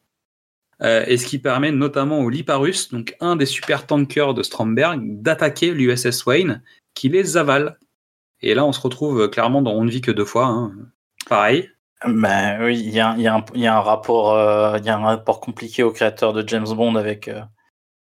[0.83, 4.99] Euh, et ce qui permet notamment au Liparus, donc un des super tankers de Stromberg,
[5.21, 6.63] d'attaquer l'USS Wayne,
[6.95, 7.77] qui les avale.
[8.41, 10.47] Et là, on se retrouve euh, clairement dans On ne vit que deux fois.
[10.47, 10.71] hein.
[11.29, 11.69] Pareil.
[12.07, 14.97] Ben oui, il y a, y un- il y a un rapport, euh, y a
[14.97, 17.41] un rapport compliqué au créateur de James Bond avec, euh,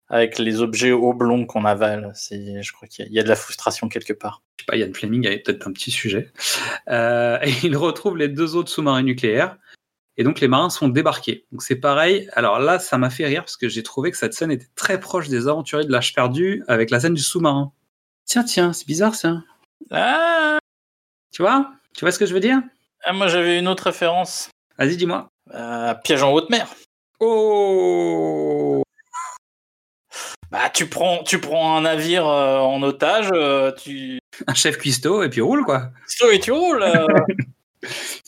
[0.07, 2.11] avec les objets oblongs qu'on avale.
[2.15, 4.41] C'est, je crois qu'il y a- il y a de la frustration quelque part.
[4.57, 6.31] je sais pas, Yann Fleming avait peut-être un petit sujet.
[6.87, 9.57] Euh, et il retrouve les deux autres sous-marins nucléaires.
[10.19, 11.45] Et donc les marins sont débarqués.
[11.53, 12.29] Donc c'est pareil.
[12.33, 14.99] Alors là, ça m'a fait rire parce que j'ai trouvé que cette scène était très
[14.99, 17.71] proche des aventuriers de l'âge perdu avec la scène du sous-marin.
[18.25, 19.41] Tiens, tiens, c'est bizarre ça.
[19.91, 20.59] Ah
[21.31, 21.71] Tu vois?
[21.95, 22.61] Tu vois ce que je veux dire?
[23.05, 24.49] Ah, moi, j'avais une autre référence.
[24.77, 25.29] Vas-y, dis-moi.
[25.53, 26.67] Euh, piège en haute mer.
[27.21, 28.83] Oh
[30.51, 34.19] Bah, tu prends, tu prends un navire euh, en otage, euh, tu.
[34.47, 35.91] Un chef cuistot et puis roule, quoi.
[36.07, 36.83] So, et tu roules.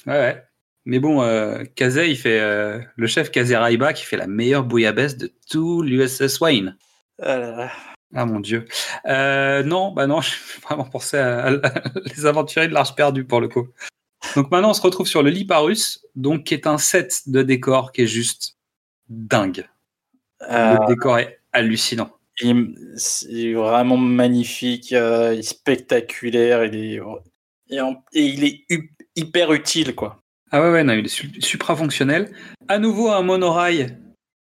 [0.08, 0.51] Ouais, ouais.
[0.86, 4.64] Mais bon, euh, Kazé, il fait euh, le chef Kazé Raiba qui fait la meilleure
[4.64, 6.78] bouillabaisse de tout l'USS Wayne.
[7.22, 7.72] Ah là là.
[8.16, 8.66] Ah mon dieu.
[9.06, 10.32] Euh, non, bah non, je
[10.64, 11.52] vraiment pensé à, à
[12.16, 13.68] les aventuriers de l'Arche perdue pour le coup.
[14.36, 17.92] Donc maintenant, on se retrouve sur le Liparus, donc qui est un set de décors
[17.92, 18.58] qui est juste
[19.10, 19.66] dingue.
[20.42, 22.10] Le décor est hallucinant.
[22.42, 27.00] il- c'est vraiment magnifique, il est spectaculaire, il est,
[27.70, 28.66] et, en- et il est
[29.16, 30.21] hyper utile, quoi.
[30.52, 32.32] Ah ouais, ouais, non, il est su- supra fonctionnel.
[32.68, 33.98] À nouveau, un monorail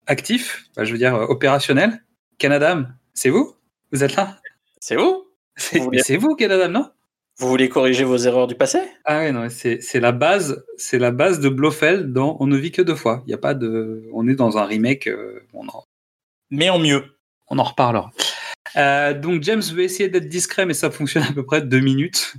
[0.06, 2.04] actif, bah, je veux dire euh, opérationnel.
[2.38, 3.54] Canadam, c'est vous?
[3.92, 4.38] Vous êtes là?
[4.80, 5.24] C'est où
[5.56, 6.90] C'est Vous voulez- c'est vous, Canadam, non?
[7.38, 8.80] Vous voulez corriger vos erreurs du passé?
[9.04, 12.56] Ah ouais, non, c'est c'est la base, c'est la base de Blofeld dans On ne
[12.56, 13.22] vit que deux fois.
[13.26, 15.84] Il y a pas de, on est dans un remake, euh, on, en,
[16.50, 17.04] Mais en mieux.
[17.48, 18.10] on en reparlera.
[18.76, 22.34] Euh, donc James veut essayer d'être discret, mais ça fonctionne à peu près deux minutes.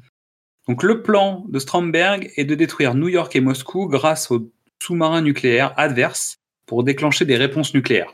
[0.71, 5.19] Donc le plan de Stromberg est de détruire New York et Moscou grâce aux sous-marins
[5.19, 8.13] nucléaires adverses pour déclencher des réponses nucléaires.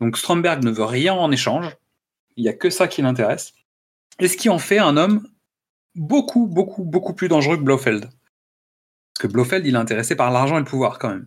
[0.00, 1.76] Donc Stromberg ne veut rien en échange.
[2.38, 3.52] Il n'y a que ça qui l'intéresse.
[4.20, 5.28] Et ce qui en fait un homme
[5.94, 8.04] beaucoup, beaucoup, beaucoup plus dangereux que Blofeld.
[8.04, 11.26] Parce que Blofeld, il est intéressé par l'argent et le pouvoir quand même.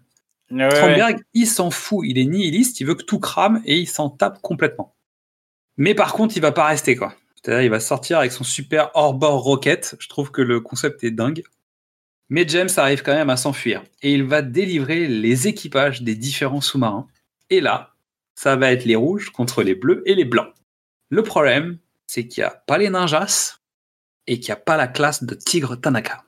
[0.50, 0.76] Ouais, ouais.
[0.76, 4.10] Stromberg, il s'en fout, il est nihiliste, il veut que tout crame et il s'en
[4.10, 4.96] tape complètement.
[5.78, 7.14] Mais par contre, il va pas rester quoi.
[7.42, 9.96] C'est-à-dire, il va sortir avec son super hors-bord rocket.
[10.00, 11.44] Je trouve que le concept est dingue.
[12.30, 16.62] Mais James arrive quand même à s'enfuir et il va délivrer les équipages des différents
[16.62, 17.08] sous-marins.
[17.50, 17.96] Et là,
[18.36, 20.54] ça va être les rouges contre les bleus et les blancs.
[21.10, 23.60] Le problème, c'est qu'il n'y a pas les ninjas
[24.28, 26.24] et qu'il n'y a pas la classe de Tigre Tanaka.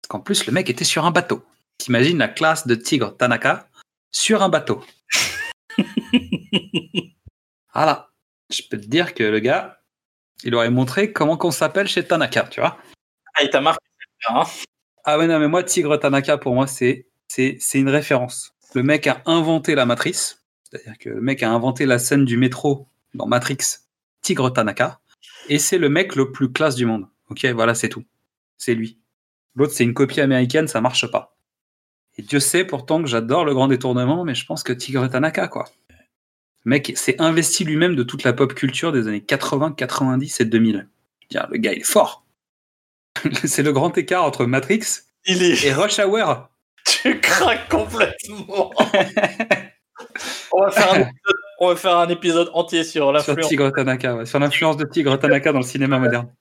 [0.00, 1.44] Parce qu'en plus, le mec était sur un bateau.
[1.76, 3.68] T'imagines la classe de Tigre Tanaka
[4.10, 4.82] sur un bateau.
[7.74, 8.10] Voilà.
[8.50, 9.82] Je peux te dire que le gars,
[10.44, 12.78] il aurait montré comment qu'on s'appelle chez Tanaka, tu vois.
[13.34, 13.84] Ah, il t'a marqué.
[14.28, 14.44] Hein
[15.04, 18.54] Ah ouais, non, mais moi, Tigre Tanaka, pour moi, c'est, c'est, c'est une référence.
[18.74, 20.42] Le mec a inventé la matrice.
[20.64, 23.58] C'est-à-dire que le mec a inventé la scène du métro dans Matrix,
[24.22, 25.00] Tigre Tanaka.
[25.48, 27.06] Et c'est le mec le plus classe du monde.
[27.30, 28.04] Ok, voilà, c'est tout.
[28.58, 28.98] C'est lui.
[29.54, 31.36] L'autre, c'est une copie américaine, ça marche pas.
[32.18, 35.48] Et Dieu sait pourtant que j'adore le grand détournement, mais je pense que Tigre Tanaka,
[35.48, 35.66] quoi.
[36.66, 40.72] Mec s'est investi lui-même de toute la pop culture des années 80, 90 et 2000.
[40.74, 40.86] Je veux
[41.30, 42.26] dire, le gars, il est fort.
[43.44, 44.82] c'est le grand écart entre Matrix
[45.26, 45.64] Il est.
[45.64, 46.48] et Rush Hour.
[47.02, 48.72] Tu craques complètement.
[50.52, 53.72] on, va faire un épisode, on va faire un épisode entier sur sur l'influence.
[53.74, 56.32] Tanaka, ouais, sur l'influence de Tigre Tanaka dans le cinéma moderne.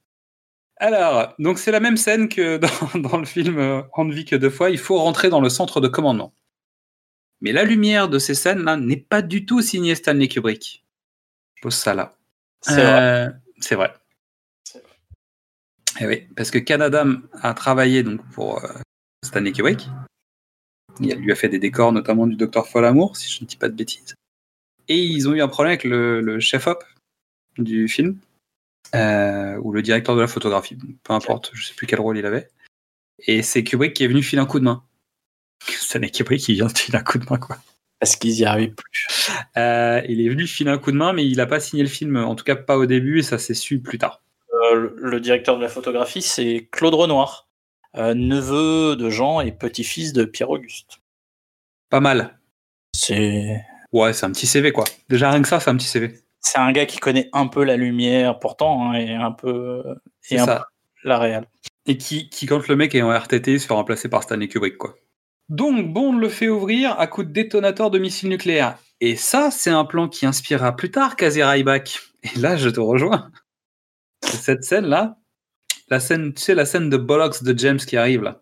[0.77, 4.25] Alors, donc c'est la même scène que dans, dans le film euh, On ne vit
[4.25, 4.69] que deux fois.
[4.71, 6.33] Il faut rentrer dans le centre de commandement.
[7.45, 10.83] Mais la lumière de ces scènes-là n'est pas du tout signée Stanley Kubrick.
[11.53, 12.17] Je pose ça là.
[12.61, 13.01] C'est vrai.
[13.01, 13.29] Euh,
[13.59, 13.93] C'est vrai.
[14.63, 14.93] C'est vrai.
[16.01, 18.73] Eh oui, parce que Canadam a travaillé donc pour euh,
[19.23, 19.87] Stanley Kubrick.
[20.99, 23.69] Il lui a fait des décors, notamment du Docteur Folamour, si je ne dis pas
[23.69, 24.15] de bêtises.
[24.87, 26.83] Et ils ont eu un problème avec le, le chef-op
[27.59, 28.17] du film,
[28.95, 32.25] euh, ou le directeur de la photographie, peu importe, je sais plus quel rôle il
[32.25, 32.49] avait.
[33.19, 34.83] Et c'est Kubrick qui est venu filer un coup de main.
[35.71, 37.57] Stanley Kubrick qui vient de filer un coup de main, quoi.
[37.99, 39.29] Parce qu'ils y arrivent plus.
[39.57, 41.89] Euh, il est venu filer un coup de main, mais il n'a pas signé le
[41.89, 44.21] film, en tout cas pas au début, et ça s'est su plus tard.
[44.53, 47.47] Euh, le- directeur de la photographie, c'est Claude Renoir,
[47.97, 50.99] euh, neveu de Jean et petit-fils de Pierre-Auguste.
[51.89, 52.37] Pas mal.
[52.93, 53.61] C'est
[53.91, 54.83] Ouais, c'est un petit CV, quoi.
[55.09, 56.19] Déjà, rien que ça, c'est un petit CV.
[56.41, 59.81] c'est un gars qui connaît un peu la lumière, pourtant, hein, et un peu,
[60.21, 60.67] C'est et un ça.
[61.01, 61.47] peu la réelle.
[61.87, 64.77] Et qui, qui, quand le mec est en RTT, se fait remplacer par Stanley Kubrick,
[64.77, 64.95] quoi.
[65.49, 68.77] Donc, Bond le fait ouvrir à coup de détonateur de missiles nucléaires.
[69.01, 71.99] Et ça, c'est un plan qui inspirera plus tard Ryback.
[72.23, 73.29] Et là, je te rejoins.
[74.23, 75.17] Cette scène-là,
[75.89, 78.41] la scène, tu sais, la scène de Bollocks de James qui arrive, là.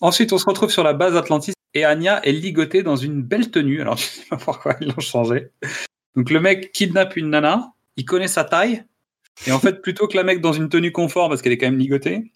[0.00, 3.50] Ensuite, on se retrouve sur la base Atlantis et Anya est ligotée dans une belle
[3.50, 3.80] tenue.
[3.80, 5.50] Alors, je sais pas pourquoi ils l'ont changé.
[6.14, 8.84] Donc, le mec kidnappe une nana, il connaît sa taille,
[9.46, 11.66] et en fait, plutôt que la mec dans une tenue confort parce qu'elle est quand
[11.66, 12.32] même ligotée,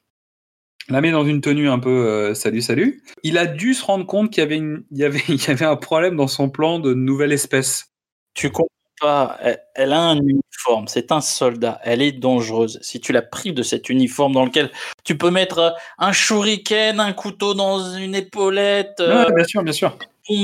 [0.89, 3.03] la met dans une tenue un peu euh, salut salut.
[3.23, 5.51] Il a dû se rendre compte qu'il y avait, une- il y avait, il y
[5.51, 7.87] avait un problème dans son plan de nouvelle espèce.
[8.35, 8.69] Tu comprends
[9.01, 12.79] pas, elle, elle a un uniforme, c'est un soldat, elle est dangereuse.
[12.83, 14.71] Si tu la prives de cet uniforme dans lequel
[15.05, 19.63] tu peux mettre euh, un shuriken, un couteau dans une épaulette, euh, Ouais, bien sûr,
[19.63, 19.97] bien sûr.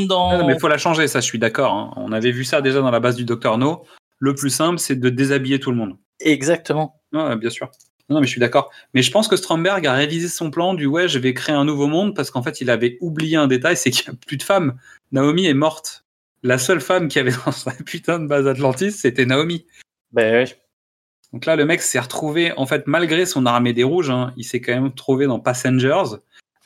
[0.09, 0.39] dans...
[0.39, 1.73] Non, mais il faut la changer, ça, je suis d'accord.
[1.75, 1.93] hein.
[1.97, 3.85] On avait vu ça déjà dans la base du Docteur No.
[4.19, 5.97] Le plus simple, c'est de déshabiller tout le monde.
[6.21, 7.01] Exactement.
[7.13, 7.71] Ouais, bien sûr.
[8.11, 8.71] Non, mais je suis d'accord.
[8.93, 11.65] Mais je pense que Stromberg a réalisé son plan du ouais, je vais créer un
[11.65, 14.37] nouveau monde parce qu'en fait, il avait oublié un détail, c'est qu'il n'y a plus
[14.37, 14.77] de femmes.
[15.13, 16.05] Naomi est morte.
[16.43, 19.65] La seule femme qui avait dans sa putain de base Atlantis, c'était Naomi.
[20.13, 20.55] Ben oui.
[21.33, 24.45] Donc là, le mec s'est retrouvé, en fait, malgré son armée des rouges, hein, il
[24.45, 26.17] s'est quand même trouvé dans Passengers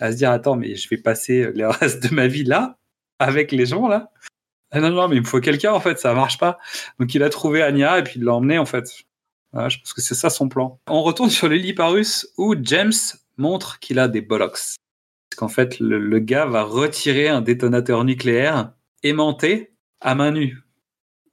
[0.00, 2.78] à se dire attends, mais je vais passer le reste de ma vie là,
[3.18, 4.10] avec les gens là.
[4.70, 6.58] Ah non, non, mais il me faut quelqu'un en fait, ça marche pas.
[6.98, 9.04] Donc il a trouvé Anya et puis il l'a emmené en fait.
[9.54, 10.80] Je pense que c'est ça son plan.
[10.88, 12.92] On retourne sur l'héliparus où James
[13.36, 14.76] montre qu'il a des bollocks.
[15.30, 20.62] Parce qu'en fait, le, le gars va retirer un détonateur nucléaire aimanté à main nue.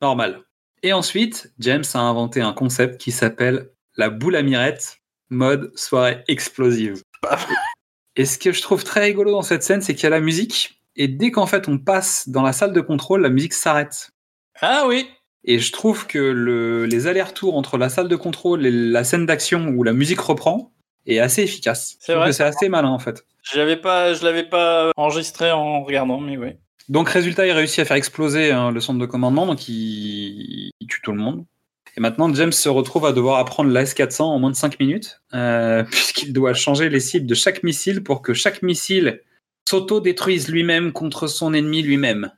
[0.02, 0.44] Normal.
[0.84, 4.98] Et ensuite, James a inventé un concept qui s'appelle la boule à mirette,
[5.30, 7.04] mode soirée explosive.
[8.16, 10.20] Et ce que je trouve très rigolo dans cette scène, c'est qu'il y a la
[10.20, 14.12] musique, et dès qu'en fait on passe dans la salle de contrôle, la musique s'arrête.
[14.60, 15.10] Ah oui.
[15.44, 19.26] Et je trouve que le- les allers-retours entre la salle de contrôle et la scène
[19.26, 20.72] d'action où la musique reprend
[21.08, 21.98] est assez efficace.
[22.00, 23.26] C'est vrai, c'est assez malin en fait.
[23.44, 26.50] Je l'avais pas, je l'avais pas enregistré en regardant, mais oui.
[26.90, 30.72] Donc résultat, il réussit à faire exploser hein, le centre de commandement, donc il...
[30.80, 31.46] il tue tout le monde.
[31.98, 35.22] Et maintenant, James se retrouve à devoir apprendre la S400 en moins de 5 minutes,
[35.34, 39.22] euh, puisqu'il doit changer les cibles de chaque missile pour que chaque missile
[39.68, 42.32] s'auto-détruise lui-même contre son ennemi lui-même.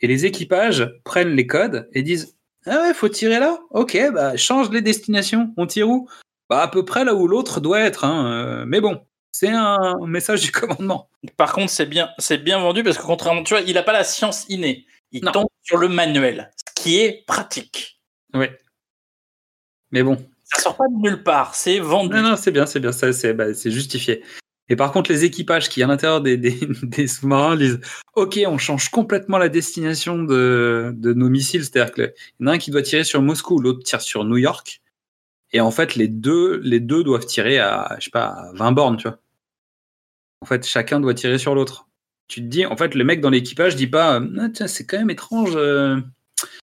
[0.00, 2.36] Et les équipages prennent les codes et disent
[2.66, 5.52] Ah ouais, faut tirer là Ok, bah change les destinations.
[5.56, 6.08] On tire où?
[6.48, 8.04] Bah à peu près là où l'autre doit être.
[8.04, 8.26] Hein.
[8.26, 9.00] euh, Mais bon,
[9.32, 11.08] c'est un message du commandement.
[11.36, 13.92] Par contre, c'est bien, c'est bien vendu parce que contrairement, tu vois, il a pas
[13.92, 14.86] la science innée.
[15.10, 15.32] Il Non.
[15.32, 18.00] tombe sur le manuel, ce qui est pratique.
[18.34, 18.58] Ouais.
[19.90, 22.14] Mais bon, Ça sort pas de nulle part, c'est vendu.
[22.14, 24.22] Non, non, c'est bien, c'est bien, ça, c'est bah, c'est justifié.
[24.68, 27.80] Et par contre, les équipages qui, à l'intérieur des, sous-marins, disent
[28.14, 31.64] Ok, on change complètement la destination de, nos missiles.
[31.64, 34.36] C'est-à-dire qu'il y en a un qui doit tirer sur Moscou, l'autre tire sur New
[34.36, 34.82] York.
[35.52, 38.72] Et en fait, les deux, les deux doivent tirer à, je sais pas, à 20
[38.72, 39.18] bornes, tu vois.
[40.42, 41.88] En fait, chacun doit tirer sur l'autre.
[42.28, 44.98] Tu te dis, en fait, le mec dans l'équipage dit pas ah, Tiens, c'est quand
[44.98, 45.56] même étrange.
[45.56, 45.96] euh,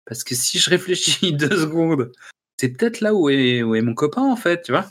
[0.05, 2.11] parce que si je réfléchis deux secondes,
[2.57, 4.85] c'est peut-être là où est, où est mon copain, en fait, tu vois.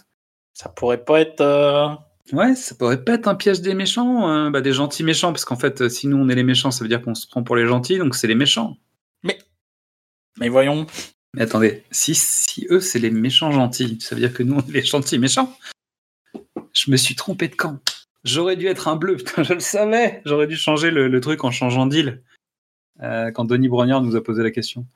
[0.54, 1.40] Ça pourrait pas être.
[1.40, 1.94] euh,
[2.32, 5.44] Ouais, ça pourrait pas être un piège des méchants, euh, bah, des gentils méchants, parce
[5.44, 7.42] qu'en fait, euh, si nous on est les méchants, ça veut dire qu'on se prend
[7.42, 8.76] pour les gentils, donc c'est les méchants.
[10.38, 10.86] Mais voyons.
[11.34, 14.60] Mais attendez, si, si eux c'est les méchants gentils, ça veut dire que nous on
[14.60, 15.56] est les gentils méchants
[16.72, 17.80] Je me suis trompé de camp.
[18.24, 20.22] J'aurais dû être un bleu, putain, je le savais.
[20.24, 22.22] J'aurais dû changer le, le truc en changeant d'île.
[23.02, 24.86] Euh, quand Denis Brognard nous a posé la question.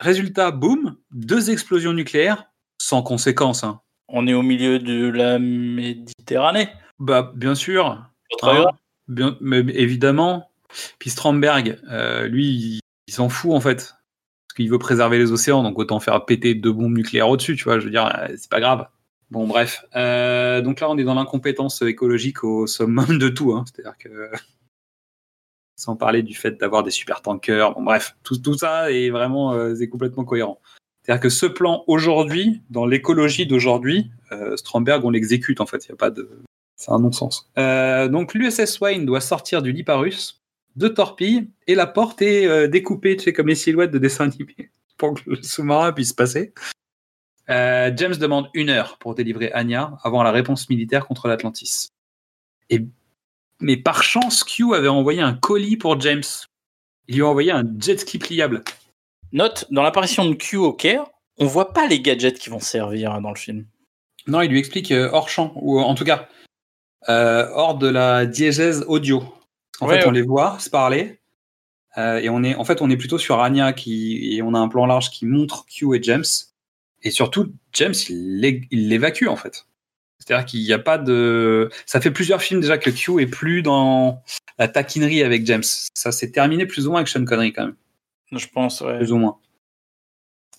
[0.00, 3.64] Résultat, boum, deux explosions nucléaires, sans conséquence.
[3.64, 3.80] Hein.
[4.08, 6.19] On est au milieu de la Méditerranée.
[6.98, 8.06] Bah, bien sûr, Hein
[8.40, 8.66] grave.
[9.08, 10.50] Bien, mais évidemment.
[10.98, 13.94] Puis Stromberg, euh, lui, il, il s'en fout en fait.
[14.46, 17.64] Parce qu'il veut préserver les océans, donc autant faire péter deux bombes nucléaires au-dessus, tu
[17.64, 17.78] vois.
[17.78, 18.88] Je veux dire, euh, c'est pas grave.
[19.30, 19.84] Bon, bref.
[19.94, 23.52] Euh, donc là, on est dans l'incompétence écologique au summum de tout.
[23.52, 23.64] Hein.
[23.66, 24.30] C'est-à-dire que.
[25.76, 27.72] Sans parler du fait d'avoir des super tankers.
[27.72, 30.60] Bon, bref, tout, tout ça est vraiment euh, c'est complètement cohérent.
[31.02, 35.86] C'est-à-dire que ce plan aujourd'hui, dans l'écologie d'aujourd'hui, euh, Stromberg, on l'exécute en fait.
[35.86, 36.28] Il n'y a pas de.
[36.76, 37.50] C'est un non-sens.
[37.58, 40.40] Euh, donc l'USS Wayne doit sortir du Liparus,
[40.76, 44.24] deux torpilles, et la porte est euh, découpée, tu sais, comme les silhouettes de dessins
[44.24, 46.52] animés, pour que le sous-marin puisse passer.
[47.48, 51.88] James demande une heure pour délivrer Anya avant la réponse militaire contre l'Atlantis.
[52.68, 52.86] Et
[53.60, 56.22] mais par chance, Q avait envoyé un colis pour James.
[57.08, 58.62] Il lui a envoyé un jet ski pliable.
[59.32, 61.04] Note, dans l'apparition de Q au Caire,
[61.38, 63.66] on voit pas les gadgets qui vont servir dans le film.
[64.26, 66.28] Non, il lui explique euh, hors champ, ou en tout cas
[67.08, 69.22] euh, hors de la diégèse audio.
[69.80, 70.08] En Ouais, fait, ouais.
[70.08, 71.20] on les voit se parler,
[71.96, 74.58] euh, et on est, en fait, on est plutôt sur Anya qui, et on a
[74.58, 76.24] un plan large qui montre Q et James,
[77.02, 79.64] et surtout James, il l'évacue en fait.
[80.18, 83.62] C'est-à-dire qu'il n'y a pas de, ça fait plusieurs films déjà que Q est plus
[83.62, 84.22] dans
[84.58, 85.64] la taquinerie avec James.
[85.94, 87.76] Ça s'est terminé plus ou moins avec Sean Connery quand même
[88.32, 88.96] Je pense, ouais.
[88.98, 89.38] plus ou moins.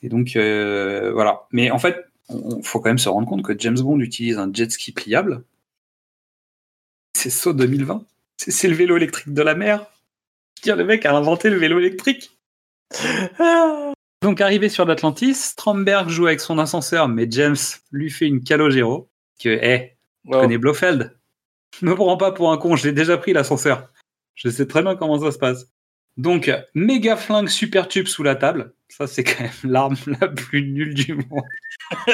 [0.04, 1.48] Et donc, euh, voilà.
[1.52, 4.52] Mais en fait, il faut quand même se rendre compte que James Bond utilise un
[4.52, 5.44] jet ski pliable.
[7.16, 8.04] C'est saut 2020.
[8.38, 9.86] C'est c'est le vélo électrique de la mer.
[10.58, 12.38] Je veux dire, le mec a inventé le vélo électrique.
[14.24, 17.56] Donc, arrivé sur l'Atlantis, Stromberg joue avec son ascenseur, mais James
[17.92, 19.10] lui fait une calogéro.
[19.42, 20.42] Que, hé, je Wow.
[20.42, 21.18] connais Blofeld?
[21.82, 23.90] Me prends pas pour un con, je l'ai déjà pris l'ascenseur.
[24.36, 25.66] Je sais très bien comment ça se passe.
[26.18, 28.74] Donc, méga flingue super tube sous la table.
[28.90, 31.44] Ça, c'est quand même l'arme la plus nulle du monde.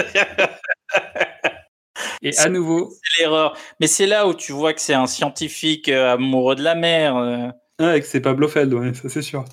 [2.22, 3.58] Et à nouveau, C'est l'erreur.
[3.80, 7.16] Mais c'est là où tu vois que c'est un scientifique euh, amoureux de la mer.
[7.18, 7.48] euh,
[7.80, 9.46] ah, et que c'est pas Blofeld, ouais, ça c'est sûr.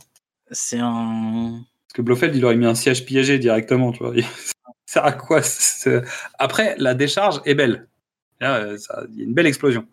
[0.51, 1.63] C'est un.
[1.87, 4.15] Parce que Blofeld, il aurait mis un siège piégé directement, tu vois.
[4.87, 6.03] sert à quoi ce-
[6.39, 7.87] Après, la décharge est belle.
[8.41, 9.87] Là, euh, ça- Il y a une belle explosion.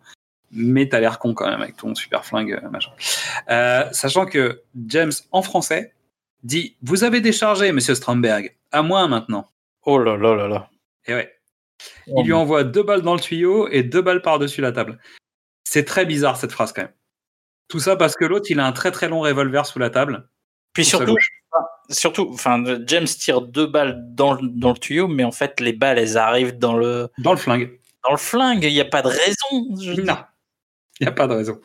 [0.52, 2.90] Mais t'as l'air con quand même avec ton super flingue, euh, machin.
[3.50, 5.94] Euh, sachant que James, en français,
[6.42, 8.54] dit Vous avez déchargé, monsieur Stromberg.
[8.70, 9.48] À moi maintenant.
[9.84, 10.68] Oh là là là là.
[11.06, 11.32] Et ouais.
[12.06, 14.98] Il lui envoie deux balles dans le tuyau et deux balles par-dessus la table.
[15.64, 16.92] C'est très bizarre cette phrase quand même.
[17.68, 20.28] Tout ça parce que l'autre, il a un très très long revolver sous la table.
[20.74, 21.16] Puis surtout,
[21.90, 25.72] surtout, enfin, James tire deux balles dans, le- dans le tuyau, mais en fait, les
[25.72, 27.78] balles, elles arrivent dans le, Dans le flingue.
[28.04, 28.64] dans le flingue.
[28.64, 29.76] Il n'y a pas de raison.
[29.80, 30.18] je Non.
[31.02, 31.08] Dire.
[31.08, 31.60] Il n'y a pas de raison.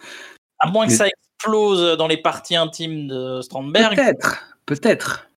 [0.60, 3.96] À moins que ça explose dans les parties intimes de Strandberg.
[3.96, 5.30] Peut-être, peut-être,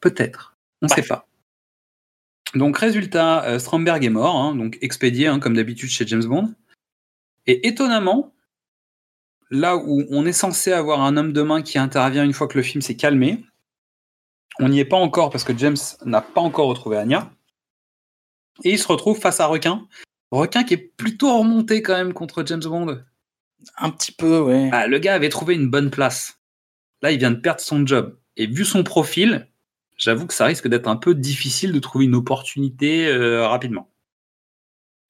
[0.00, 0.56] peut-être.
[0.82, 1.26] On ne sait pas.
[2.54, 6.54] Donc, résultat, euh, Stromberg est mort, hein, donc expédié, hein, comme d'habitude chez James Bond.
[7.46, 8.32] Et étonnamment,
[9.50, 12.56] là où on est censé avoir un homme de main qui intervient une fois que
[12.56, 13.44] le film s'est calmé,
[14.60, 17.30] on n'y est pas encore parce que James n'a pas encore retrouvé Anya.
[18.62, 19.86] Et il se retrouve face à Requin.
[20.30, 23.02] Requin qui est plutôt remonté quand même contre James Bond.
[23.78, 24.70] Un petit peu, ouais.
[24.72, 26.40] Ah, le gars avait trouvé une bonne place.
[27.02, 28.18] Là, il vient de perdre son job.
[28.36, 29.48] Et vu son profil,
[29.96, 33.90] j'avoue que ça risque d'être un peu difficile de trouver une opportunité euh, rapidement.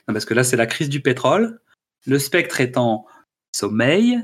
[0.06, 1.60] Parce que là, c'est la crise du pétrole.
[2.06, 3.06] Le spectre est en
[3.52, 4.18] sommeil.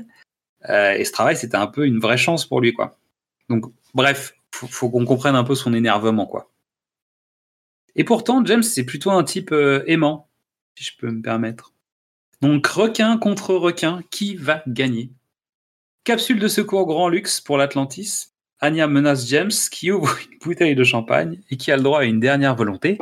[0.69, 2.99] euh, et ce travail, c'était un peu une vraie chance pour lui, quoi.
[3.49, 6.51] Donc, bref, faut, faut qu'on comprenne un peu son énervement, quoi.
[7.95, 10.29] Et pourtant, James, c'est plutôt un type euh, aimant,
[10.77, 11.70] si je peux me permettre.
[12.41, 15.11] Donc, requin contre requin, qui va gagner?
[16.03, 18.29] Capsule de secours grand luxe pour l'Atlantis.
[18.59, 22.05] Anya menace James qui ouvre une bouteille de champagne et qui a le droit à
[22.05, 22.97] une dernière volonté.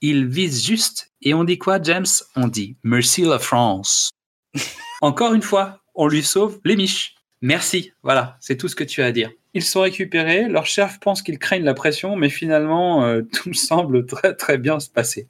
[0.00, 1.12] Il vise juste.
[1.22, 2.06] Et on dit quoi, James?
[2.36, 4.10] On dit Merci la France.
[5.00, 7.16] Encore une fois, on lui sauve les miches.
[7.42, 7.92] Merci.
[8.02, 9.30] Voilà, c'est tout ce que tu as à dire.
[9.54, 10.48] Ils sont récupérés.
[10.48, 14.78] Leur chef pense qu'ils craignent la pression, mais finalement, euh, tout semble très très bien
[14.78, 15.28] se passer.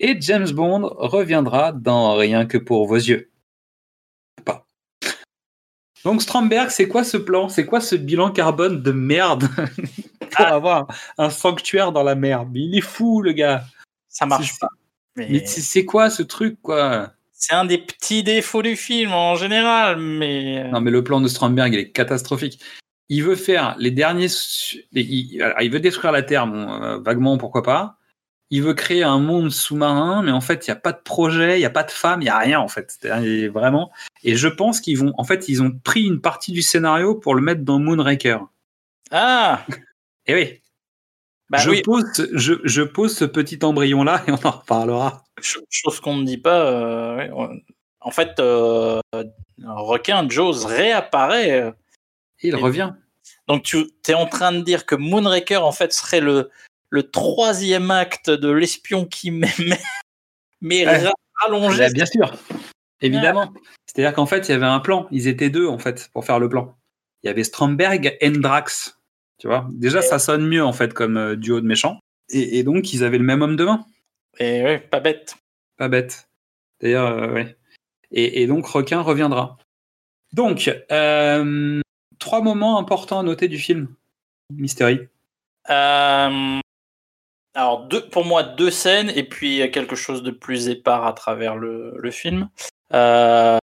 [0.00, 3.30] Et James Bond reviendra dans Rien que pour vos yeux.
[4.44, 4.66] Pas.
[6.04, 7.48] Donc Stromberg, c'est quoi ce plan?
[7.48, 9.48] C'est quoi ce bilan carbone de merde?
[10.30, 10.86] Pour avoir
[11.18, 13.64] un sanctuaire dans la mer Mais il est fou, le gars.
[14.08, 14.68] Ça marche pas.
[15.16, 17.12] Mais Mais c'est quoi ce truc, quoi?
[17.40, 20.68] c'est un des petits défauts du film en général, mais.
[20.70, 22.60] Non, mais le plan de Stromberg, il est catastrophique.
[23.08, 24.28] Il veut faire les derniers.
[24.92, 27.96] Il, veut détruire la Terre, bon, euh, vaguement, pourquoi pas.
[28.52, 31.56] Il veut créer un monde sous-marin, mais en fait, il n'y a pas de projet,
[31.56, 32.98] il n'y a pas de femmes, il n'y a rien, en fait.
[33.52, 33.92] Vraiment.
[34.24, 35.12] Et je pense qu'ils vont.
[35.18, 38.38] En fait, ils ont pris une partie du scénario pour le mettre dans Moonraker.
[39.12, 39.64] Ah
[40.26, 40.60] Et oui,
[41.48, 45.24] Bah je, oui, pose, je, je pose ce petit embryon-là et on en reparlera.
[45.40, 46.60] ch- chose qu'on ne dit pas.
[46.66, 47.28] euh,
[48.00, 49.00] En fait, euh,
[49.64, 51.60] requin Jaws réapparaît.
[51.62, 51.70] euh,
[52.42, 52.92] il Et- revient.
[53.48, 56.50] Donc tu es en train de dire que Moonraker en fait serait le,
[56.90, 59.80] le troisième acte de l'espion qui m'aimait,
[60.60, 61.06] mais Ouais.
[61.06, 61.78] ra- rallongé.
[61.78, 62.34] Bah, bien sûr,
[63.00, 63.52] évidemment.
[63.86, 65.08] C'est-à-dire qu'en fait, il y avait un plan.
[65.10, 66.76] Ils étaient deux, en fait, pour faire le plan.
[67.22, 68.98] Il y avait Stromberg et Drax.
[69.38, 69.66] Tu vois?
[69.72, 71.98] Déjà, ça sonne mieux, en fait, comme euh, duo de méchants.
[72.28, 73.84] Et, et donc, ils avaient le même homme de main.
[74.38, 75.36] Et ouais, pas bête.
[75.76, 76.28] Pas bête.
[76.80, 77.56] D'ailleurs, euh, ouais.
[78.12, 79.58] Et, et donc, Requin reviendra.
[80.32, 81.80] Donc, euh,
[82.18, 83.88] trois moments importants à noter du film.
[84.52, 85.08] Mystery.
[85.70, 86.59] Euh,
[87.54, 91.56] alors deux, pour moi deux scènes et puis quelque chose de plus épars à travers
[91.56, 92.48] le, le film.
[92.92, 93.58] Euh,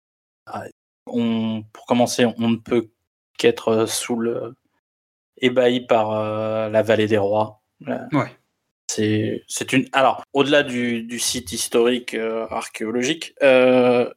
[1.06, 2.90] on, pour commencer, on ne peut
[3.38, 4.54] qu'être sous le
[5.38, 7.62] ébahi par euh, la vallée des rois.
[8.12, 8.30] Ouais.
[8.88, 9.86] C'est, c'est une.
[9.92, 14.08] Alors, au-delà du, du site historique euh, archéologique, euh,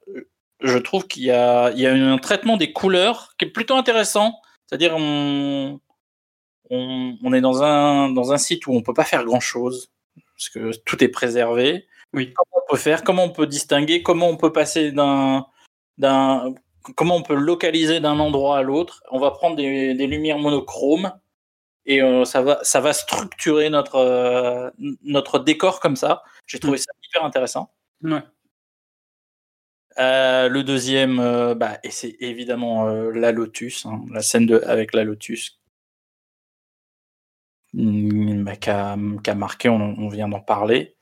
[0.61, 3.75] je trouve qu'il y a, il y a un traitement des couleurs qui est plutôt
[3.75, 4.39] intéressant.
[4.65, 5.79] C'est-à-dire, on,
[6.69, 9.91] on, on est dans un, dans un site où on peut pas faire grand-chose
[10.35, 11.87] parce que tout est préservé.
[12.13, 12.33] Oui.
[12.33, 15.45] Comment on peut faire Comment on peut distinguer Comment on peut passer d'un,
[15.97, 16.53] d'un,
[16.95, 21.11] comment on peut localiser d'un endroit à l'autre On va prendre des, des lumières monochromes
[21.85, 24.69] et euh, ça va ça va structurer notre euh,
[25.03, 26.23] notre décor comme ça.
[26.45, 27.71] J'ai trouvé ça hyper intéressant.
[28.03, 28.21] Ouais.
[29.97, 31.17] Euh, le deuxième,
[31.55, 35.68] bah, et c'est évidemment la Lotus, hein, la scène de, avec la Lotus, mm,
[37.73, 38.95] bah, qui a,
[39.35, 40.95] marqué, on, on vient d'en parler.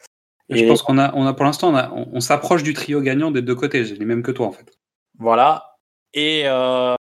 [0.49, 3.01] Je pense qu'on a, on a pour l'instant, on, a- on, on s'approche du trio
[3.01, 3.83] gagnant des deux côtés.
[3.85, 4.71] J'ai les mêmes que toi, en fait.
[5.19, 5.75] Voilà.
[6.13, 6.95] Et, euh,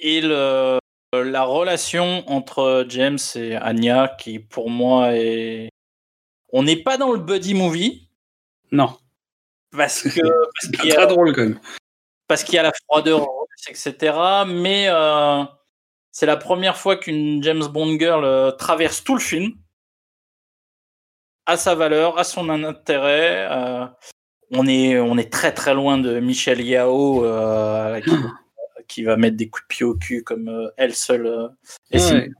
[0.00, 0.78] et le,
[1.12, 5.68] la relation entre James et Anya, qui pour moi est.
[6.52, 8.08] On n'est pas dans le buddy movie,
[8.70, 8.96] Non.
[9.76, 11.60] parce que parce qu'il y a- Très drôle, quand même.
[12.28, 13.26] parce qu'il y a la froideur
[13.68, 14.14] etc.
[14.46, 15.42] Mais euh,
[16.16, 19.52] c'est la première fois qu'une James Bond girl euh, traverse tout le film.
[21.46, 23.48] a sa valeur, a son intérêt.
[23.50, 23.84] euh,
[24.52, 28.10] on est, on est très très loin de Michel Yao euh, qui,
[28.88, 31.50] qui va mettre des coups de pied au cul comme euh, elle seule
[31.90, 32.30] et Ouais.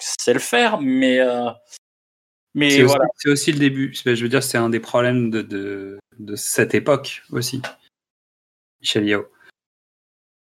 [0.00, 1.20] Sait le faire, mais
[2.54, 3.04] mais C'est aussi, voilà.
[3.16, 3.94] c'est aussi le début.
[3.94, 7.60] Je veux dire, c'est un des problèmes de, de, de cette époque aussi.
[8.80, 9.26] Michel Yao.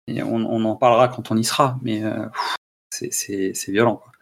[0.07, 2.01] Et on, on en parlera quand on y sera, mais
[2.91, 3.97] c'est- violent.
[3.97, 4.13] Quoi.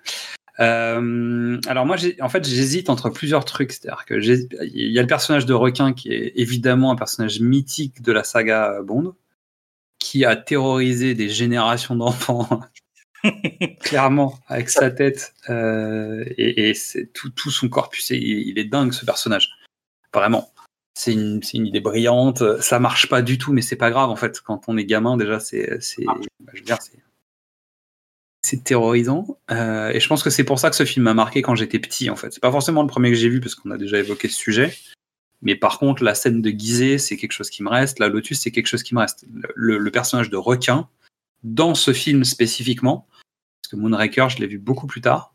[0.60, 3.72] Euh, alors moi, en fait, j'hésite entre plusieurs trucs.
[3.72, 8.02] C'est-à-dire que il y a le personnage de requin qui est évidemment un personnage mythique
[8.02, 9.14] de la saga Bond,
[9.98, 12.60] qui a terrorisé des générations d'enfants
[13.80, 16.74] clairement avec sa tête euh, et,
[17.14, 18.10] tout, tout son corpus.
[18.10, 19.50] Il, il est dingue ce personnage,
[20.12, 20.50] vraiment.
[20.96, 22.60] C'est une, idée brillante.
[22.60, 24.40] Ça marche pas du tout, mais c'est pas grave en fait.
[24.40, 26.16] Quand on est gamin, déjà, c'est, c'est, bah,
[26.52, 27.02] je veux dire, c'est,
[28.44, 29.38] c'est terrorisant.
[29.50, 31.78] Euh, et je pense que c'est pour ça que ce film m'a marqué quand j'étais
[31.78, 32.10] petit.
[32.10, 34.28] En fait, c'est pas forcément le premier que j'ai vu parce qu'on a déjà évoqué
[34.28, 34.76] ce sujet.
[35.40, 37.98] Mais par contre, la scène de Gizeh, c'est quelque chose qui me reste.
[38.00, 39.24] La Lotus, c'est quelque chose qui me reste.
[39.54, 40.88] Le, le personnage de requin
[41.42, 43.06] dans ce film spécifiquement,
[43.62, 45.32] parce que Moonraker, je l'ai vu beaucoup plus tard.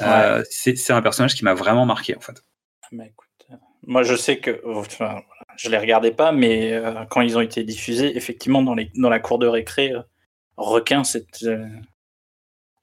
[0.00, 2.42] Euh, c'est, un personnage qui m'a vraiment marqué en fait.
[2.90, 3.56] Mais écoute, euh,
[3.86, 7.40] moi je sais que enfin, voilà, je les regardais pas, mais euh, quand ils ont
[7.40, 9.92] été diffusés, effectivement dans, les, dans la cour de récré,
[10.56, 11.44] requin, c'est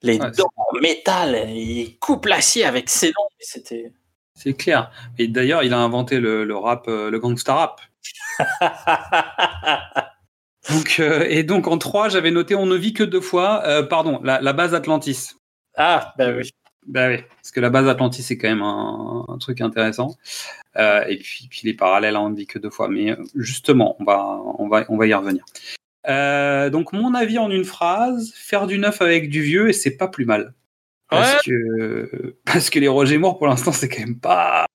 [0.02, 3.28] les Ouais, dents en métal, il coupe l'acier avec ses dents.
[3.38, 3.92] C'était
[4.34, 4.90] C'est clair.
[5.18, 7.80] Et d'ailleurs, il a inventé le, le rap, euh, le gangsta rap.
[10.70, 13.62] Donc, euh, et donc en 3, j'avais noté On ne vit que deux fois.
[13.66, 15.34] Euh, pardon, la, la base Atlantis.
[15.76, 16.50] ah bah oui.
[16.88, 20.16] Bah oui, parce que la base Atlantis, c'est quand même un, un truc intéressant.
[20.76, 22.88] Euh, et puis, puis les parallèles à On ne vit que deux fois.
[22.88, 25.44] Mais justement, on va, on va, on va y revenir.
[26.08, 29.96] Euh, donc, mon avis en une phrase faire du neuf avec du vieux, et c'est
[29.96, 30.54] pas plus mal.
[31.08, 34.66] Parce, que, parce que les Roger Moore, pour l'instant, c'est quand même pas.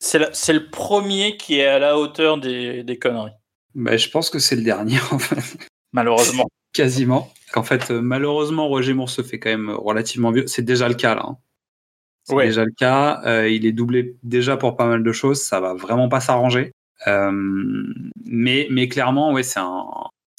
[0.00, 0.18] C'est
[0.52, 3.32] le premier qui est à la hauteur des, des conneries,
[3.74, 5.56] Bah, je pense que c'est le dernier, en fait.
[5.92, 6.46] malheureusement.
[6.72, 7.32] Quasiment.
[7.52, 10.46] Qu'en fait, euh, malheureusement, Roger Moore se fait quand même relativement vieux.
[10.46, 11.22] C'est déjà le cas, là.
[11.26, 11.38] hein.
[12.24, 12.46] C'est Ouais.
[12.46, 13.20] déjà le cas.
[13.26, 15.42] Euh, il est doublé déjà pour pas mal de choses.
[15.42, 16.72] Ça va vraiment pas s'arranger.
[17.06, 17.30] Euh,
[18.24, 19.86] mais, mais clairement, ouais, c'est un,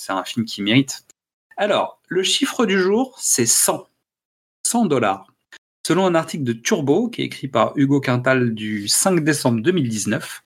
[0.05, 1.03] c'est un film qui mérite.
[1.57, 3.87] Alors, le chiffre du jour, c'est 100.
[4.63, 5.27] 100 dollars.
[5.87, 10.43] Selon un article de Turbo, qui est écrit par Hugo Quintal du 5 décembre 2019,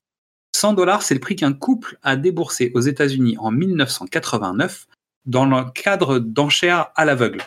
[0.52, 4.86] 100 dollars, c'est le prix qu'un couple a déboursé aux États-Unis en 1989
[5.26, 7.42] dans le cadre d'enchères à l'aveugle.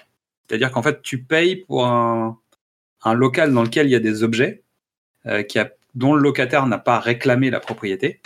[0.47, 2.37] C'est-à-dire qu'en fait, tu payes pour un,
[3.03, 4.63] un local dans lequel il y a des objets
[5.25, 8.21] euh, qui a, dont le locataire n'a pas réclamé la propriété.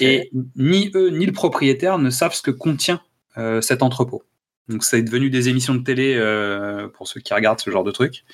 [0.00, 3.02] Et ni eux ni le propriétaire ne savent ce que contient
[3.60, 4.24] cet entrepôt.
[4.68, 7.90] Donc c'est devenu des émissions de télé euh, pour ceux qui regardent ce genre de
[7.90, 8.24] trucs.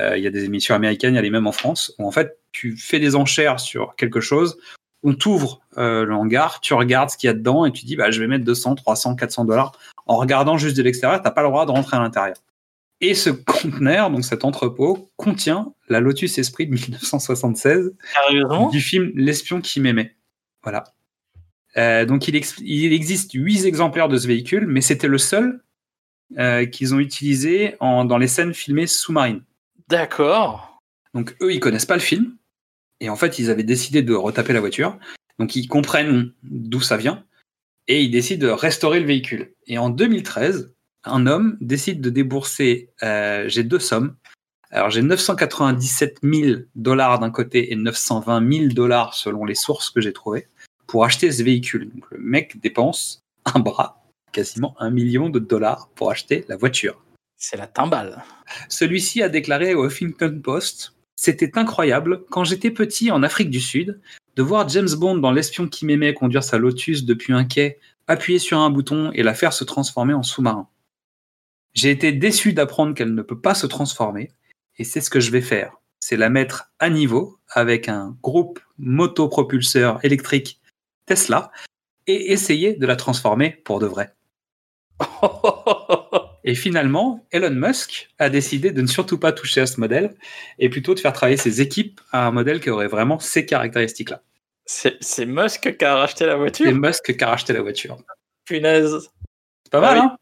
[0.00, 2.06] Euh, Il y a des émissions américaines, il y a les mêmes en France, où
[2.06, 4.58] en fait tu fais des enchères sur quelque chose,
[5.02, 7.96] on t'ouvre euh, le hangar, tu regardes ce qu'il y a dedans et tu dis
[7.96, 9.72] bah, je vais mettre 200, 300, 400 dollars.
[10.06, 12.36] En regardant juste de l'extérieur, t'as pas le droit de rentrer à l'intérieur.
[13.00, 17.94] Et ce conteneur, donc cet entrepôt, contient la Lotus Esprit de 1976
[18.28, 18.68] Sérieusement?
[18.68, 20.14] du film L'espion qui m'aimait.
[20.62, 20.84] Voilà.
[21.76, 25.62] Euh, donc il, ex- il existe huit exemplaires de ce véhicule, mais c'était le seul
[26.38, 29.42] euh, qu'ils ont utilisé en- dans les scènes filmées sous-marines.
[29.88, 30.80] D'accord.
[31.14, 32.36] Donc eux, ils connaissent pas le film,
[33.00, 34.98] et en fait, ils avaient décidé de retaper la voiture.
[35.38, 37.24] Donc ils comprennent d'où ça vient,
[37.88, 39.52] et ils décident de restaurer le véhicule.
[39.66, 42.90] Et en 2013, un homme décide de débourser.
[43.02, 44.14] euh, j'ai deux sommes.
[44.70, 50.00] Alors j'ai 997 000 dollars d'un côté et 920 000 dollars selon les sources que
[50.00, 50.46] j'ai trouvées
[50.92, 51.88] pour acheter ce véhicule.
[51.88, 57.02] Donc le mec dépense un bras, quasiment un million de dollars pour acheter la voiture.
[57.38, 58.22] C'est la timbale.
[58.68, 64.02] Celui-ci a déclaré au Huffington Post C'était incroyable, quand j'étais petit en Afrique du Sud,
[64.36, 68.38] de voir James Bond dans L'espion qui m'aimait conduire sa Lotus depuis un quai, appuyer
[68.38, 70.68] sur un bouton et la faire se transformer en sous-marin.
[71.72, 74.30] J'ai été déçu d'apprendre qu'elle ne peut pas se transformer,
[74.76, 75.80] et c'est ce que je vais faire.
[76.00, 80.58] C'est la mettre à niveau avec un groupe motopropulseur électrique
[81.06, 81.50] Tesla
[82.06, 84.14] et essayer de la transformer pour de vrai.
[86.44, 90.14] Et finalement, Elon Musk a décidé de ne surtout pas toucher à ce modèle
[90.58, 94.22] et plutôt de faire travailler ses équipes à un modèle qui aurait vraiment ces caractéristiques-là.
[94.64, 97.96] C'est c'est Musk qui a racheté la C'est voiture Musk qui a racheté la voiture.
[98.44, 99.08] Punaise.
[99.64, 100.04] C'est pas Ah mal, oui.
[100.04, 100.16] hein?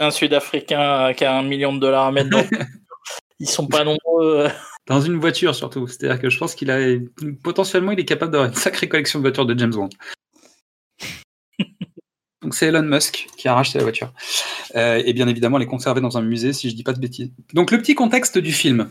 [0.00, 2.44] Un Sud-Africain qui a un million de dollars à mettre dans.
[3.38, 4.48] Ils sont pas nombreux.
[4.86, 5.86] Dans une voiture surtout.
[5.86, 6.78] C'est-à-dire que je pense qu'il a
[7.42, 9.88] potentiellement il est capable d'avoir une sacrée collection de voitures de James Bond.
[12.42, 14.12] Donc c'est Elon Musk qui a racheté la voiture.
[14.76, 17.00] Euh, et bien évidemment, elle est conservée dans un musée, si je dis pas de
[17.00, 17.30] bêtises.
[17.54, 18.90] Donc le petit contexte du film.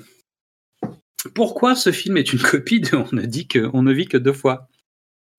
[1.36, 4.18] pourquoi ce film est une copie de On ne dit que, on ne vit que
[4.18, 4.68] deux fois?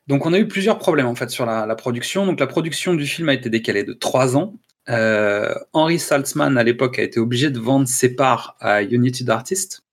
[0.06, 2.26] Donc, on a eu plusieurs problèmes en fait sur la, la production.
[2.26, 4.54] Donc, la production du film a été décalée de trois ans.
[4.90, 9.83] Euh, Henry Saltzman, à l'époque, a été obligé de vendre ses parts à United Artists.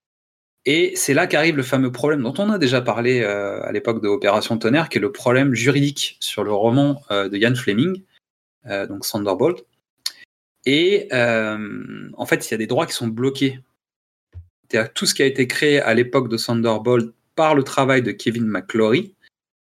[0.64, 4.00] Et c'est là qu'arrive le fameux problème dont on a déjà parlé euh, à l'époque
[4.00, 8.02] de Opération Tonnerre, qui est le problème juridique sur le roman euh, de Ian Fleming,
[8.66, 9.64] euh, donc Thunderbolt.
[10.64, 13.58] Et en fait, il y a des droits qui sont bloqués.
[14.70, 18.12] C'est-à-dire tout ce qui a été créé à l'époque de Thunderbolt par le travail de
[18.12, 19.12] Kevin McClory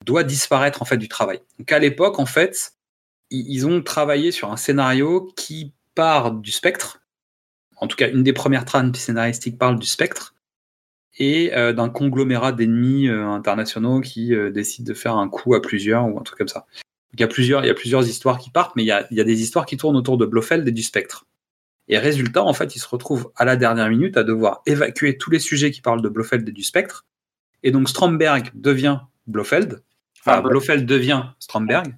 [0.06, 1.40] doit disparaître en fait du travail.
[1.58, 2.72] Donc à l'époque, en fait,
[3.30, 7.02] ils ont travaillé sur un scénario qui part du spectre.
[7.76, 10.34] En tout cas, une des premières trames scénaristiques parle du spectre
[11.18, 15.60] et euh, d'un conglomérat d'ennemis euh, internationaux qui euh, décident de faire un coup à
[15.62, 16.60] plusieurs ou un truc comme ça.
[16.60, 18.92] Donc, il y a plusieurs, il y a plusieurs histoires qui partent, mais il y
[18.92, 21.26] a, il y a des histoires qui tournent autour de Blofeld et du spectre.
[21.88, 25.30] Et résultat, en fait, ils se retrouvent à la dernière minute à devoir évacuer tous
[25.30, 27.06] les sujets qui parlent de Blofeld et du spectre.
[27.62, 29.82] Et donc Stromberg devient Blofeld,
[30.20, 31.96] enfin Ah, Blo- Blofeld devient Stromberg,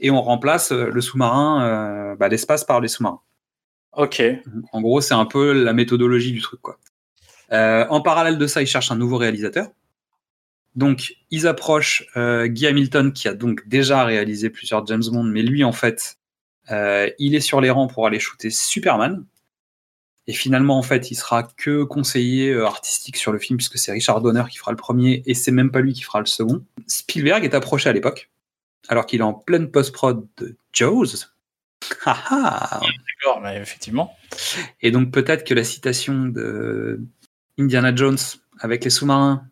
[0.00, 3.20] et on remplace euh, le sous-marin, euh, bah, l'espace par les sous-marins.
[3.96, 4.22] Ok.
[4.72, 6.78] En gros, c'est un peu la méthodologie du truc, quoi.
[7.52, 9.68] Euh, en parallèle de ça, ils cherchent un nouveau réalisateur.
[10.74, 15.42] Donc, ils approchent euh, Guy Hamilton, qui a donc déjà réalisé plusieurs James Bond, mais
[15.42, 16.18] lui, en fait,
[16.70, 19.24] euh, il est sur les rangs pour aller shooter Superman.
[20.26, 24.20] Et finalement, en fait, il sera que conseiller artistique sur le film, puisque c'est Richard
[24.22, 26.64] Donner qui fera le premier, et c'est même pas lui qui fera le second.
[26.86, 28.30] Spielberg est approché à l'époque,
[28.88, 31.26] alors qu'il est en pleine post-prod de Jaws.
[32.06, 34.16] D'accord, mais effectivement.
[34.80, 37.00] et donc peut-être que la citation de
[37.58, 38.18] Indiana Jones
[38.60, 39.46] avec les sous-marins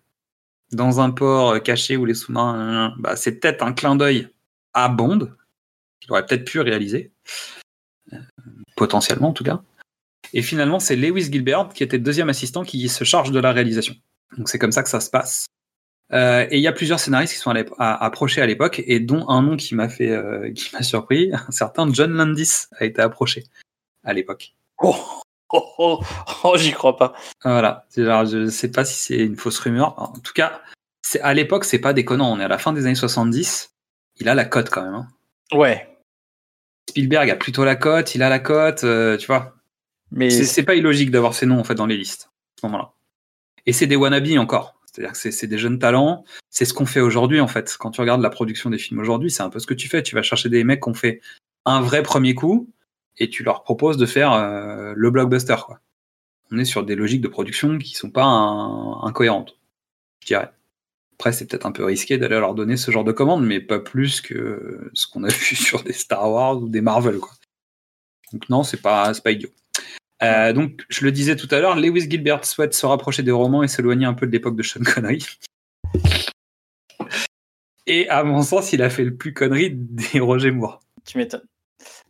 [0.72, 4.28] dans un port euh, caché où les sous-marins, bah, c'est peut-être un clin d'œil
[4.72, 5.30] à Bond
[6.00, 7.12] qu'il aurait peut-être pu réaliser,
[8.12, 8.18] Euh,
[8.76, 9.62] potentiellement en tout cas.
[10.32, 13.52] Et finalement, c'est Lewis Gilbert qui était le deuxième assistant qui se charge de la
[13.52, 13.94] réalisation.
[14.36, 15.46] Donc c'est comme ça que ça se passe.
[16.12, 19.42] Euh, et il y a plusieurs scénaristes qui sont approchés à l'époque, et dont un
[19.42, 20.16] nom qui m'a fait,
[20.54, 23.44] qui m'a surpris, un certain John Landis a été approché
[24.02, 24.54] à l'époque.
[24.78, 24.96] Oh,
[25.52, 26.00] oh, oh,
[26.44, 27.14] oh, j'y crois pas.
[27.44, 27.86] Voilà.
[27.96, 29.94] Genre, je sais pas si c'est une fausse rumeur.
[29.98, 30.60] En tout cas,
[31.02, 32.32] c'est, à l'époque, c'est pas déconnant.
[32.32, 33.72] On est à la fin des années 70.
[34.16, 34.94] Il a la cote quand même.
[34.94, 35.08] hein.
[35.52, 35.86] Ouais.
[36.88, 39.54] Spielberg a plutôt la cote, il a la cote, euh, tu vois.
[40.10, 42.92] Mais C'est, pas illogique d'avoir ces noms en fait dans les listes à ce moment-là.
[43.66, 44.74] Et c'est des wannabes encore.
[44.86, 46.24] C'est-à-dire que c'est, c'est des jeunes talents.
[46.48, 47.76] C'est ce qu'on fait aujourd'hui en fait.
[47.78, 50.02] Quand tu regardes la production des films aujourd'hui, c'est un peu ce que tu fais.
[50.02, 51.20] Tu vas chercher des mecs qui ont fait
[51.64, 52.68] un vrai premier coup
[53.18, 55.56] et tu leur proposes de faire euh, le blockbuster.
[55.64, 55.80] Quoi.
[56.50, 59.58] On est sur des logiques de production qui sont pas incohérentes,
[60.20, 60.50] je dirais.
[61.14, 63.78] Après, c'est peut-être un peu risqué d'aller leur donner ce genre de commande, mais pas
[63.78, 67.18] plus que ce qu'on a vu sur des Star Wars ou des Marvel.
[67.18, 67.32] Quoi.
[68.32, 69.50] Donc non, c'est pas, pas idiot.
[70.22, 73.62] Euh, donc, je le disais tout à l'heure, Lewis Gilbert souhaite se rapprocher des romans
[73.62, 75.24] et s'éloigner un peu de l'époque de Sean Connery.
[77.86, 80.80] Et à mon sens, il a fait le plus connerie des Roger Moore.
[81.04, 81.42] tu m'étonnes.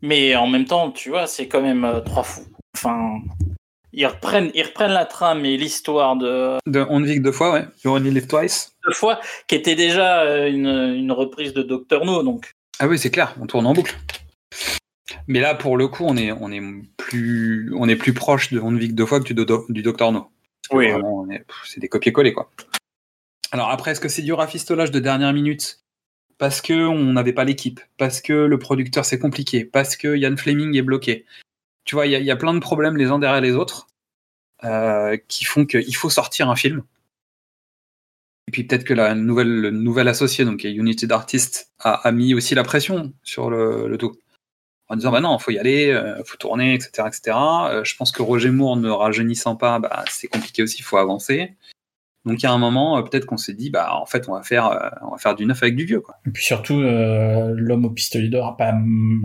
[0.03, 2.47] Mais en même temps, tu vois, c'est quand même euh, trois fous.
[2.77, 3.21] Enfin,
[3.93, 7.33] ils reprennent, ils reprennent la trame et l'histoire de De On ne vit que deux
[7.33, 7.65] fois, ouais.
[7.85, 8.73] You only live twice.
[8.87, 12.53] deux fois, qui était déjà euh, une, une reprise de Doctor No, donc.
[12.79, 13.95] Ah oui, c'est clair, on tourne en boucle.
[15.27, 16.63] Mais là, pour le coup, on est, on est,
[16.97, 19.67] plus, on est plus proche de On ne vit que deux fois que du, do-
[19.69, 20.31] du Docteur No.
[20.73, 20.89] Oui,
[21.67, 22.51] c'est des copier-coller, quoi.
[23.53, 25.81] Alors après, est-ce que c'est du rafistolage de dernière minute?
[26.41, 30.39] Parce que on n'avait pas l'équipe, parce que le producteur c'est compliqué, parce que Ian
[30.39, 31.27] Fleming est bloqué.
[31.85, 33.89] Tu vois, il y, a- plein de problèmes les uns derrière les autres
[34.65, 36.83] euh, qui font qu'il faut sortir un film.
[38.49, 42.55] Et puis peut-être que la nouvelle, le nouvel associé, donc United Artists, a, mis aussi
[42.55, 44.17] la pression sur le, le tout.
[44.89, 47.07] En disant, bah non, faut y aller, euh, faut tourner, etc.
[47.07, 47.37] etc.
[47.71, 50.97] Euh, je pense que Roger Moore ne rajeunissant pas, bah, c'est compliqué aussi, il faut
[50.97, 51.55] avancer.
[52.27, 54.35] Donc il y a un moment, euh, peut-être qu'on s'est dit, bah en fait, on
[54.35, 56.17] va faire, euh, on va faire du neuf avec du vieux, quoi.
[56.27, 58.75] Et puis surtout, euh, l'homme au pistolet d'or a pas,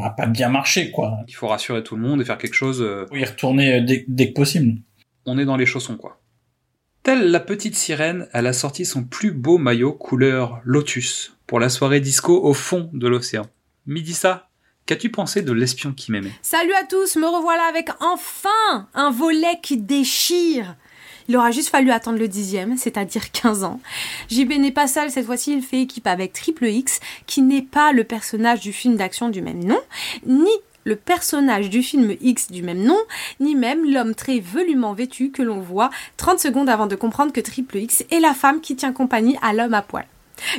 [0.04, 1.18] a pas bien marché, quoi.
[1.28, 2.82] Il faut rassurer tout le monde et faire quelque chose.
[2.82, 4.80] euh, Faut y retourner dès, dès que possible.
[5.26, 6.22] on est dans les chaussons, quoi.
[7.04, 11.70] Telle la petite sirène, elle a sorti son plus beau maillot couleur lotus pour la
[11.70, 13.46] soirée disco au fond de l'océan.
[13.86, 14.50] Midissa,
[14.88, 16.32] qu'as-tu pensé de l'espion qui m'aimait?
[16.42, 20.78] Salut à tous, me revoilà avec enfin un volet qui déchire.
[21.28, 23.80] Il aura juste fallu attendre le dixième, c'est-à-dire 15 ans.
[24.30, 27.92] JB n'est pas seul, cette fois-ci il fait équipe avec Triple X, qui n'est pas
[27.92, 29.80] le personnage du film d'action du même nom,
[30.26, 30.52] ni
[30.84, 33.00] le personnage du film X du même nom,
[33.40, 37.42] ni même l'homme très velument vêtu que l'on voit 30 secondes avant de comprendre que
[37.42, 40.06] Triple X est la femme qui tient compagnie à l'homme à poil.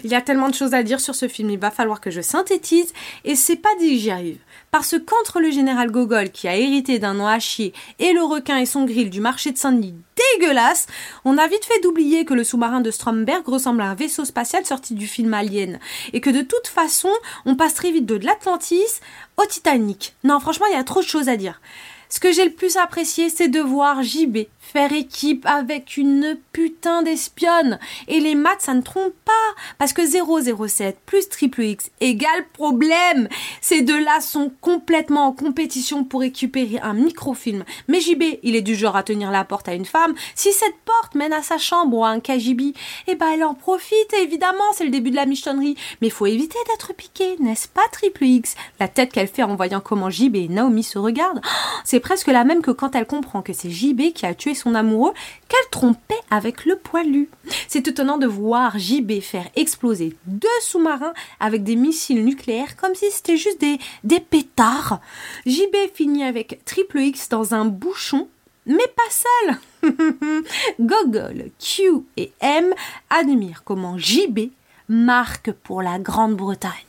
[0.04, 2.10] Il y a tellement de choses à dire sur ce film, il va falloir que
[2.10, 2.92] je synthétise,
[3.24, 4.38] et c'est pas dit que j'y arrive.
[4.76, 8.58] Parce qu'entre le général Gogol qui a hérité d'un nom à chier et le requin
[8.58, 9.94] et son grill du marché de Saint-Denis
[10.34, 10.86] dégueulasse,
[11.24, 14.66] on a vite fait d'oublier que le sous-marin de Stromberg ressemble à un vaisseau spatial
[14.66, 15.80] sorti du film Alien.
[16.12, 17.08] Et que de toute façon,
[17.46, 19.00] on passe très vite de l'Atlantis
[19.38, 20.14] au Titanic.
[20.24, 21.62] Non, franchement, il y a trop de choses à dire.
[22.10, 24.40] Ce que j'ai le plus apprécié, c'est de voir JB
[24.72, 27.78] faire équipe avec une putain d'espionne.
[28.08, 29.32] Et les maths, ça ne trompe pas.
[29.78, 33.28] Parce que 007 plus triple X égale problème.
[33.60, 37.64] Ces deux-là sont complètement en compétition pour récupérer un microfilm.
[37.88, 40.14] Mais JB, il est du genre à tenir la porte à une femme.
[40.34, 42.74] Si cette porte mène à sa chambre ou à un KGB,
[43.06, 45.76] eh ben elle en profite, évidemment, c'est le début de la michetonnerie.
[46.02, 48.56] Mais faut éviter d'être piqué, n'est-ce pas, triple X?
[48.80, 51.40] La tête qu'elle fait en voyant comment JB et Naomi se regardent,
[51.84, 54.74] c'est presque la même que quand elle comprend que c'est JB qui a tué son
[54.74, 55.12] amoureux
[55.48, 57.28] qu'elle trompait avec le poilu.
[57.68, 63.10] C'est étonnant de voir JB faire exploser deux sous-marins avec des missiles nucléaires comme si
[63.10, 65.00] c'était juste des, pétards.
[65.46, 68.28] JB finit avec Triple X dans un bouchon
[68.66, 69.92] mais pas seul.
[70.80, 72.74] Gogol, Q et M
[73.10, 74.50] admirent comment JB
[74.88, 76.85] marque pour la Grande-Bretagne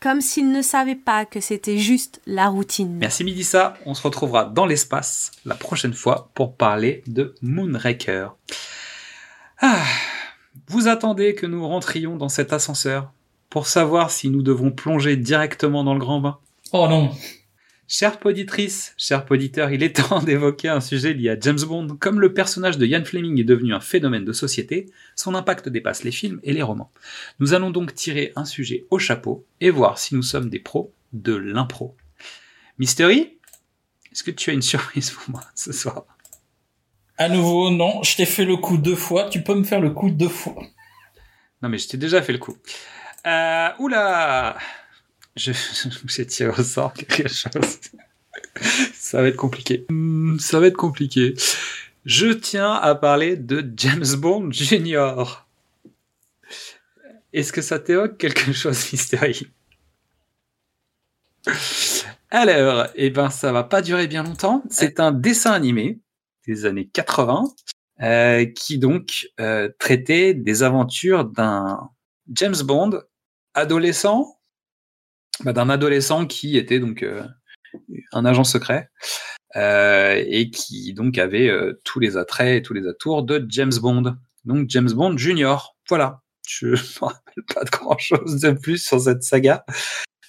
[0.00, 2.96] comme s'ils ne savaient pas que c'était juste la routine.
[2.98, 8.28] Merci Midissa, on se retrouvera dans l'espace la prochaine fois pour parler de Moonraker.
[9.60, 9.82] Ah,
[10.68, 13.12] vous attendez que nous rentrions dans cet ascenseur
[13.50, 16.38] pour savoir si nous devons plonger directement dans le grand bain
[16.72, 17.10] Oh non
[17.88, 21.96] Chère poditrice, cher poditeur, il est temps d'évoquer un sujet lié à James Bond.
[22.00, 26.02] Comme le personnage de Ian Fleming est devenu un phénomène de société, son impact dépasse
[26.02, 26.90] les films et les romans.
[27.38, 30.92] Nous allons donc tirer un sujet au chapeau et voir si nous sommes des pros
[31.12, 31.94] de l'impro.
[32.78, 33.38] Mystery,
[34.10, 36.06] est-ce que tu as une surprise pour moi ce soir?
[37.18, 39.90] À nouveau, non, je t'ai fait le coup deux fois, tu peux me faire le
[39.90, 40.60] coup deux fois.
[41.62, 42.56] Non mais je t'ai déjà fait le coup.
[43.26, 44.56] Euh, oula
[45.36, 45.52] je,
[46.06, 47.78] j'ai tiré au sort quelque chose.
[48.94, 49.86] Ça va être compliqué.
[49.88, 51.34] Hmm, Ça va être compliqué.
[52.04, 55.46] Je tiens à parler de James Bond Junior.
[57.32, 59.48] Est-ce que ça t'évoque quelque chose, Mystery?
[62.30, 64.62] Alors, eh ben, ça va pas durer bien longtemps.
[64.70, 66.00] C'est un dessin animé
[66.46, 67.44] des années 80
[68.02, 71.90] euh, qui donc euh, traitait des aventures d'un
[72.32, 73.00] James Bond
[73.54, 74.35] adolescent
[75.44, 77.22] bah, d'un adolescent qui était donc euh,
[78.12, 78.90] un agent secret
[79.56, 83.72] euh, et qui donc avait euh, tous les attraits et tous les atours de James
[83.80, 84.16] Bond.
[84.44, 85.76] Donc James Bond Junior.
[85.88, 86.20] Voilà.
[86.48, 89.64] Je ne me rappelle pas de grand chose de plus sur cette saga.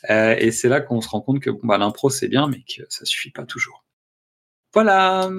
[0.09, 2.83] Et c'est là qu'on se rend compte que bon, bah, l'impro c'est bien, mais que
[2.89, 3.83] ça suffit pas toujours.
[4.73, 5.29] Voilà.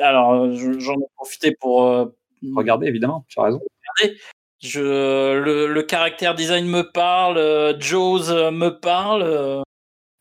[0.00, 2.12] Alors, je- j'en ai profité pour
[2.54, 3.60] Regardez, évidemment, tu as raison.
[3.98, 4.20] regarder.
[4.64, 9.22] Je, le, le caractère design me parle, euh, Jaws euh, me parle.
[9.22, 9.62] euh,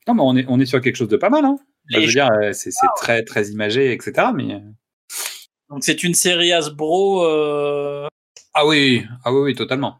[0.08, 1.46] Non, mais on est, on est sur quelque chose de pas mal.
[1.46, 1.58] Hein.
[1.90, 4.28] Je veux dire, c'est c'est très, très imagé, etc.
[4.36, 4.62] Mais...
[5.70, 8.08] Donc c'est une série Hasbro euh,
[8.54, 10.00] Ah oui, ah oui, oui, totalement.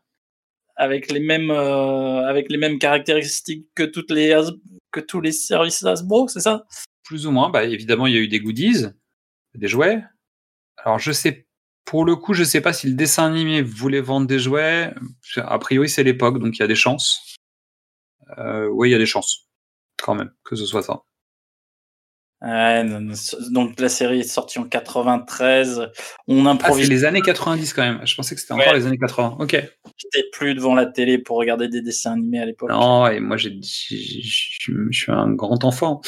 [0.76, 4.38] avec les mêmes euh, avec les mêmes caractéristiques que toutes les
[4.92, 6.66] que tous les services Hasbro, c'est ça?
[7.06, 7.50] Plus ou moins.
[7.50, 8.88] Bah, évidemment, il y a eu des goodies,
[9.56, 10.04] des jouets.
[10.78, 11.48] Alors, je sais,
[11.86, 14.94] pour le coup, je sais pas si le dessin animé voulait vendre des jouets.
[15.38, 17.36] A priori, c'est l'époque, donc il y a des chances.
[18.38, 19.48] Euh, oui, il y a des chances,
[20.02, 21.02] quand même, que ce soit ça.
[22.42, 25.90] Ouais, non, non, c- donc la série est sortie en 93.
[26.28, 26.90] On Ah, c'est improvise.
[26.90, 28.06] les années 90 quand même.
[28.06, 28.78] Je pensais que c'était encore Ouais.
[28.80, 29.38] les années 80.
[29.40, 29.52] Ok.
[29.96, 32.70] J'étais plus devant la télé pour regarder des dessins animés à l'époque.
[32.70, 36.02] Non, et moi, j'ai, j'ai- je je suis un grand enfant.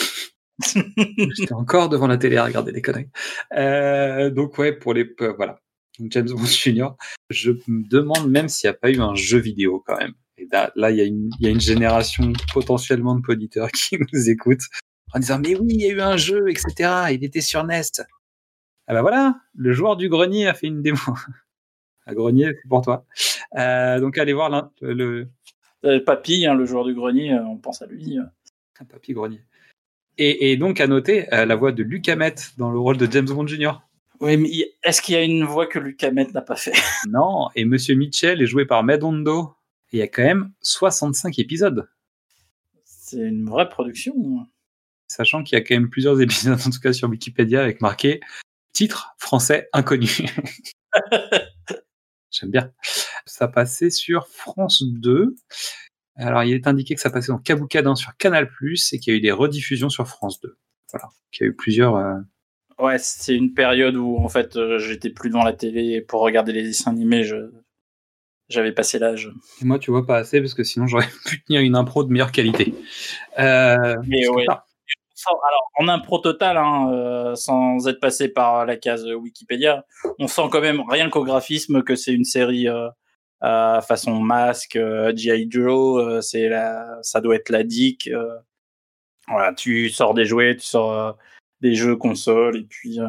[1.37, 3.07] J'étais encore devant la télé à regarder des conneries.
[3.53, 5.59] Euh, donc ouais, pour les euh, voilà.
[5.99, 6.97] Donc, James Bond Junior,
[7.29, 10.13] je me demande même s'il n'y a pas eu un jeu vidéo quand même.
[10.37, 13.69] Et là, là, il y a une, il y a une génération potentiellement de poditeurs
[13.71, 14.65] qui nous écoutent
[15.13, 17.07] en disant mais oui, il y a eu un jeu, etc.
[17.13, 18.03] Il était sur Nest.
[18.87, 20.97] Ah bah voilà, le joueur du grenier a fait une démo.
[22.07, 23.03] À grenier, c'est pour toi.
[23.57, 25.27] Euh, donc allez voir l'in- le,
[25.85, 28.19] Euh, Papy, hein, le joueur du grenier, euh, on pense à lui.
[28.19, 29.41] un papy grenier.
[30.19, 33.11] Et, et donc à noter euh, la voix de Luc Hamet dans le rôle de
[33.11, 33.81] James Bond Jr.
[34.21, 34.49] Oui, mais
[34.83, 36.73] est-ce qu'il y a une voix que Luc Hamet n'a pas fait?
[37.09, 39.55] Non, et Monsieur Mitchell est joué par Medondo.
[39.91, 41.87] Il y a quand même 65 épisodes,
[42.83, 44.13] C'est une vraie production.
[45.07, 48.19] sachant qu'il y a quand même plusieurs épisodes, en tout cas sur Wikipédia, avec marqué
[48.73, 50.09] titre français inconnu.
[52.31, 52.71] J'aime bien.
[53.25, 55.35] Ça passait sur France 2.
[56.17, 58.49] Alors, il est indiqué que ça passait dans Kaboukadin sur Canal+,
[58.91, 60.57] et qu'il y a eu des rediffusions sur France 2.
[60.91, 61.07] Voilà.
[61.31, 61.95] Qu'il y a eu plusieurs...
[61.95, 62.19] euh,
[62.79, 66.51] Ouais, c'est une période où en fait euh, j'étais plus devant la télé pour regarder
[66.51, 67.23] les dessins animés.
[67.23, 67.51] Je...
[68.49, 69.31] j'avais passé l'âge.
[69.61, 72.11] Et moi, tu vois pas assez parce que sinon j'aurais pu tenir une impro de
[72.11, 72.75] meilleure qualité.
[73.39, 74.45] Euh, Mais ouais.
[75.27, 79.85] Alors, en impro total, hein, euh, sans être passé par la case Wikipédia,
[80.19, 82.89] on sent quand même rien qu'au graphisme que c'est une série euh,
[83.43, 84.77] euh, façon masque,
[85.15, 85.47] G.I.
[85.49, 88.09] Joe, c'est la, ça doit être la DIC.
[89.27, 91.17] voilà, tu sors des jouets, tu sors
[91.61, 93.07] des jeux console et puis euh,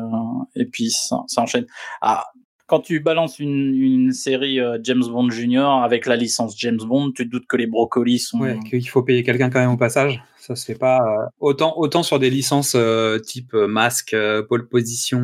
[0.55, 1.67] et puis ça, ça enchaîne.
[2.01, 2.25] Ah,
[2.67, 7.13] quand tu balances une, une série euh, James Bond Junior avec la licence James Bond,
[7.13, 8.41] tu te doutes que les brocolis sont.
[8.41, 10.21] Ouais, qu'il faut payer quelqu'un quand même au passage.
[10.39, 12.77] Ça se fait pas euh, autant autant sur des licences
[13.25, 14.17] type masque,
[14.49, 15.21] pole position.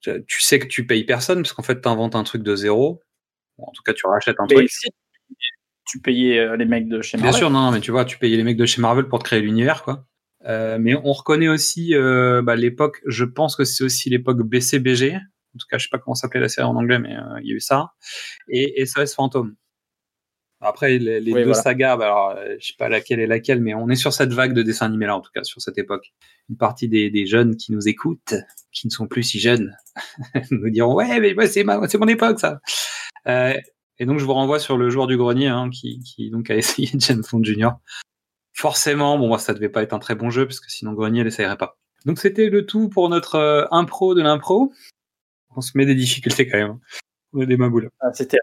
[0.00, 3.00] tu- sais que tu payes personne parce qu'en fait tu inventes un truc de zéro.
[3.58, 4.70] Bon, en tout cas, tu rachètes un Mais truc.
[4.70, 4.88] si
[5.86, 7.38] tu payais les mecs de chez Bien Marvel.
[7.38, 9.40] sûr, non, mais tu vois, tu payais les mecs de chez Marvel pour te créer
[9.40, 10.04] l'univers, quoi.
[10.46, 13.02] Euh, mais on reconnaît aussi euh, bah, l'époque.
[13.06, 15.14] Je pense que c'est aussi l'époque BCBG.
[15.16, 17.48] En tout cas, je sais pas comment s'appelait la série en anglais, mais euh, il
[17.48, 17.92] y a eu ça.
[18.48, 19.56] Et SOS Fantôme.
[20.60, 21.62] Après, les, les Oui, deux voilà.
[21.62, 24.32] sagas, bah, alors, euh, je sais pas laquelle est laquelle, mais on est sur cette
[24.32, 26.12] vague de dessins animés là, en tout cas, sur cette époque.
[26.48, 28.34] Une partie des, des jeunes qui nous écoutent,
[28.72, 29.76] qui ne sont plus si jeunes,
[30.50, 32.60] nous diront ouais, mais c'est ma, c'est mon époque ça.
[33.26, 33.54] Euh,
[33.98, 36.54] et donc je vous renvoie sur le joueur du grenier, hein, qui, qui donc a
[36.56, 37.70] essayé James Bond Jr.
[38.56, 41.22] Forcément, bon, moi, ça devait pas être un très bon jeu parce que sinon Grenier
[41.24, 41.76] l'essayerait pas.
[42.06, 44.72] Donc c'était le tout pour notre euh, impro de l'impro.
[45.54, 46.70] On se met des difficultés quand même.
[46.70, 46.80] hein.
[47.34, 47.90] On a des maboules.
[48.00, 48.38] Ah, C'était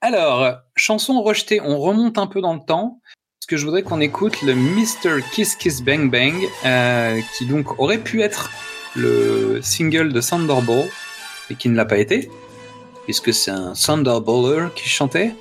[0.00, 3.00] Alors, chanson rejetée, on remonte un peu dans le temps.
[3.40, 5.22] Parce que je voudrais qu'on écoute le Mr.
[5.32, 6.34] Kiss Kiss Bang Bang,
[6.64, 8.50] euh, qui donc aurait pu être
[8.94, 10.88] le single de Thunderball,
[11.50, 12.30] et qui ne l'a pas été,
[13.04, 15.34] puisque c'est un Thunderballer qui chantait.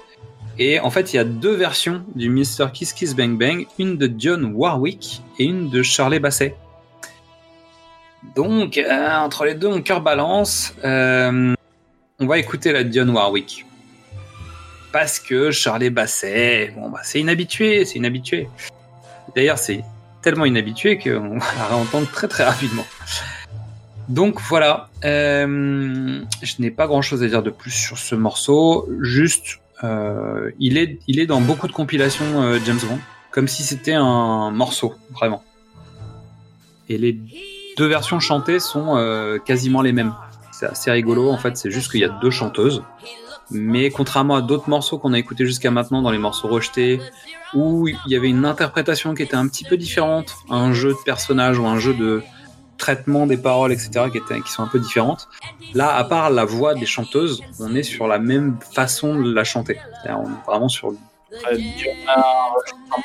[0.59, 2.71] Et en fait, il y a deux versions du Mr.
[2.73, 6.55] Kiss Kiss Bang Bang, une de John Warwick et une de Shirley Bassey.
[8.35, 10.73] Donc, euh, entre les deux, mon cœur balance.
[10.83, 11.53] Euh,
[12.19, 13.65] on va écouter la Dionne Warwick.
[14.91, 18.49] Parce que Charlie Basset, bon, bah, c'est inhabitué, c'est inhabitué.
[19.35, 19.83] D'ailleurs, c'est
[20.23, 22.85] tellement inhabitué qu'on va la réentendre très très rapidement.
[24.09, 28.87] Donc voilà, euh, je n'ai pas grand chose à dire de plus sur ce morceau,
[29.01, 32.99] juste euh, il, est, il est dans beaucoup de compilations euh, James Bond,
[33.31, 35.43] comme si c'était un morceau, vraiment.
[36.89, 37.19] Et les
[37.77, 40.13] deux versions chantées sont euh, quasiment les mêmes.
[40.51, 42.83] C'est assez rigolo, en fait, c'est juste qu'il y a deux chanteuses.
[43.49, 46.99] Mais contrairement à d'autres morceaux qu'on a écoutés jusqu'à maintenant dans les morceaux rejetés,
[47.53, 51.03] où il y avait une interprétation qui était un petit peu différente, un jeu de
[51.05, 52.23] personnages ou un jeu de
[52.77, 55.27] traitement des paroles, etc., qui, étaient, qui sont un peu différentes.
[55.73, 59.43] Là, à part la voix des chanteuses, on est sur la même façon de la
[59.43, 59.79] chanter.
[60.05, 60.93] On est vraiment sur
[61.43, 61.55] un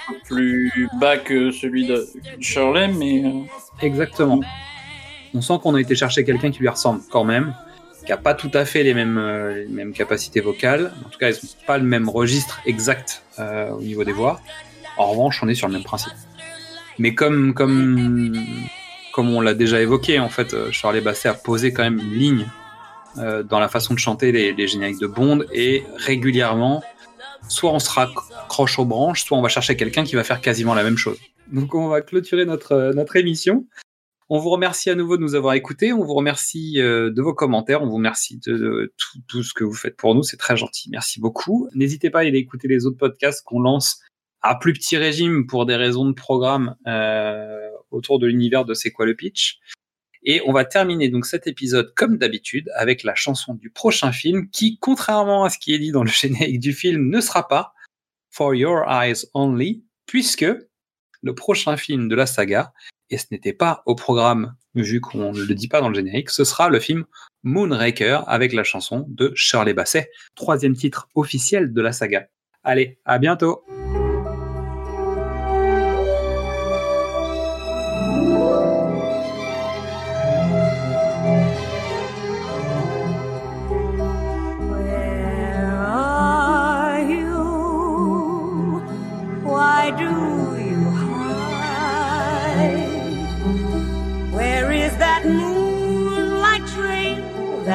[0.06, 2.06] peu plus bas que celui de
[2.40, 3.40] Shirley, mais euh,
[3.80, 4.40] Exactement.
[5.34, 7.54] On sent qu'on a été chercher quelqu'un qui lui ressemble quand même,
[8.04, 10.92] qui a pas tout à fait les mêmes, euh, les mêmes capacités vocales.
[11.06, 14.40] En tout cas, ils n'ont pas le même registre exact euh, au niveau des voix.
[14.98, 16.12] En revanche, on est sur le même principe.
[16.98, 18.36] Mais comme comme
[19.12, 22.14] comme on l'a déjà évoqué, en fait, euh, Charlie Basset a posé quand même une
[22.14, 22.46] ligne
[23.18, 26.82] euh, dans la façon de chanter les, les génériques de Bond et régulièrement,
[27.48, 30.74] soit on se raccroche aux branches, soit on va chercher quelqu'un qui va faire quasiment
[30.74, 31.18] la même chose.
[31.52, 33.66] Donc on va clôturer notre, euh, notre émission.
[34.30, 35.92] On vous remercie à nouveau de nous avoir écoutés.
[35.92, 37.82] On vous remercie euh, de vos commentaires.
[37.82, 40.22] On vous remercie de, de tout, tout ce que vous faites pour nous.
[40.22, 40.88] C'est très gentil.
[40.90, 41.68] Merci beaucoup.
[41.74, 44.00] N'hésitez pas à aller écouter les autres podcasts qu'on lance
[44.40, 48.90] à plus petit régime pour des raisons de programme euh, autour de l'univers de C'est
[48.90, 49.60] quoi le pitch?
[50.24, 54.48] Et on va terminer donc cet épisode comme d'habitude avec la chanson du prochain film
[54.50, 57.74] qui, contrairement à ce qui est dit dans le générique du film, ne sera pas
[58.30, 60.46] For Your Eyes Only, puisque
[61.22, 62.72] le prochain film de la saga,
[63.10, 66.30] et ce n'était pas au programme vu qu'on ne le dit pas dans le générique,
[66.30, 67.04] ce sera le film
[67.42, 72.28] Moonraker avec la chanson de Shirley Basset, troisième titre officiel de la saga.
[72.64, 73.64] Allez, à bientôt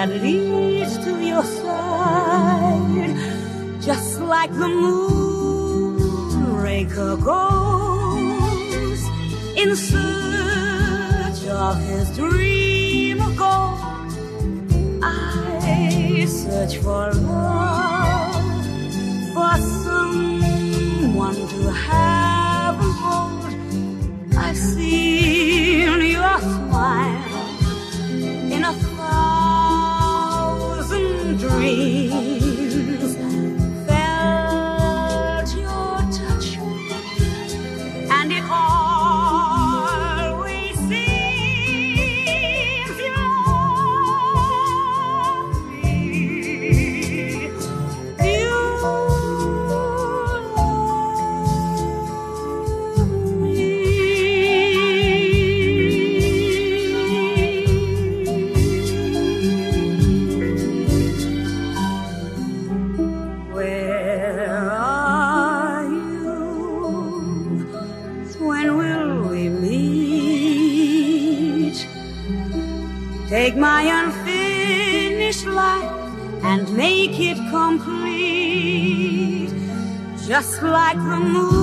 [0.08, 3.16] that leads to your side?
[3.82, 5.92] Just like the moonraker
[7.24, 7.66] goes
[80.38, 81.57] Just like the moonraker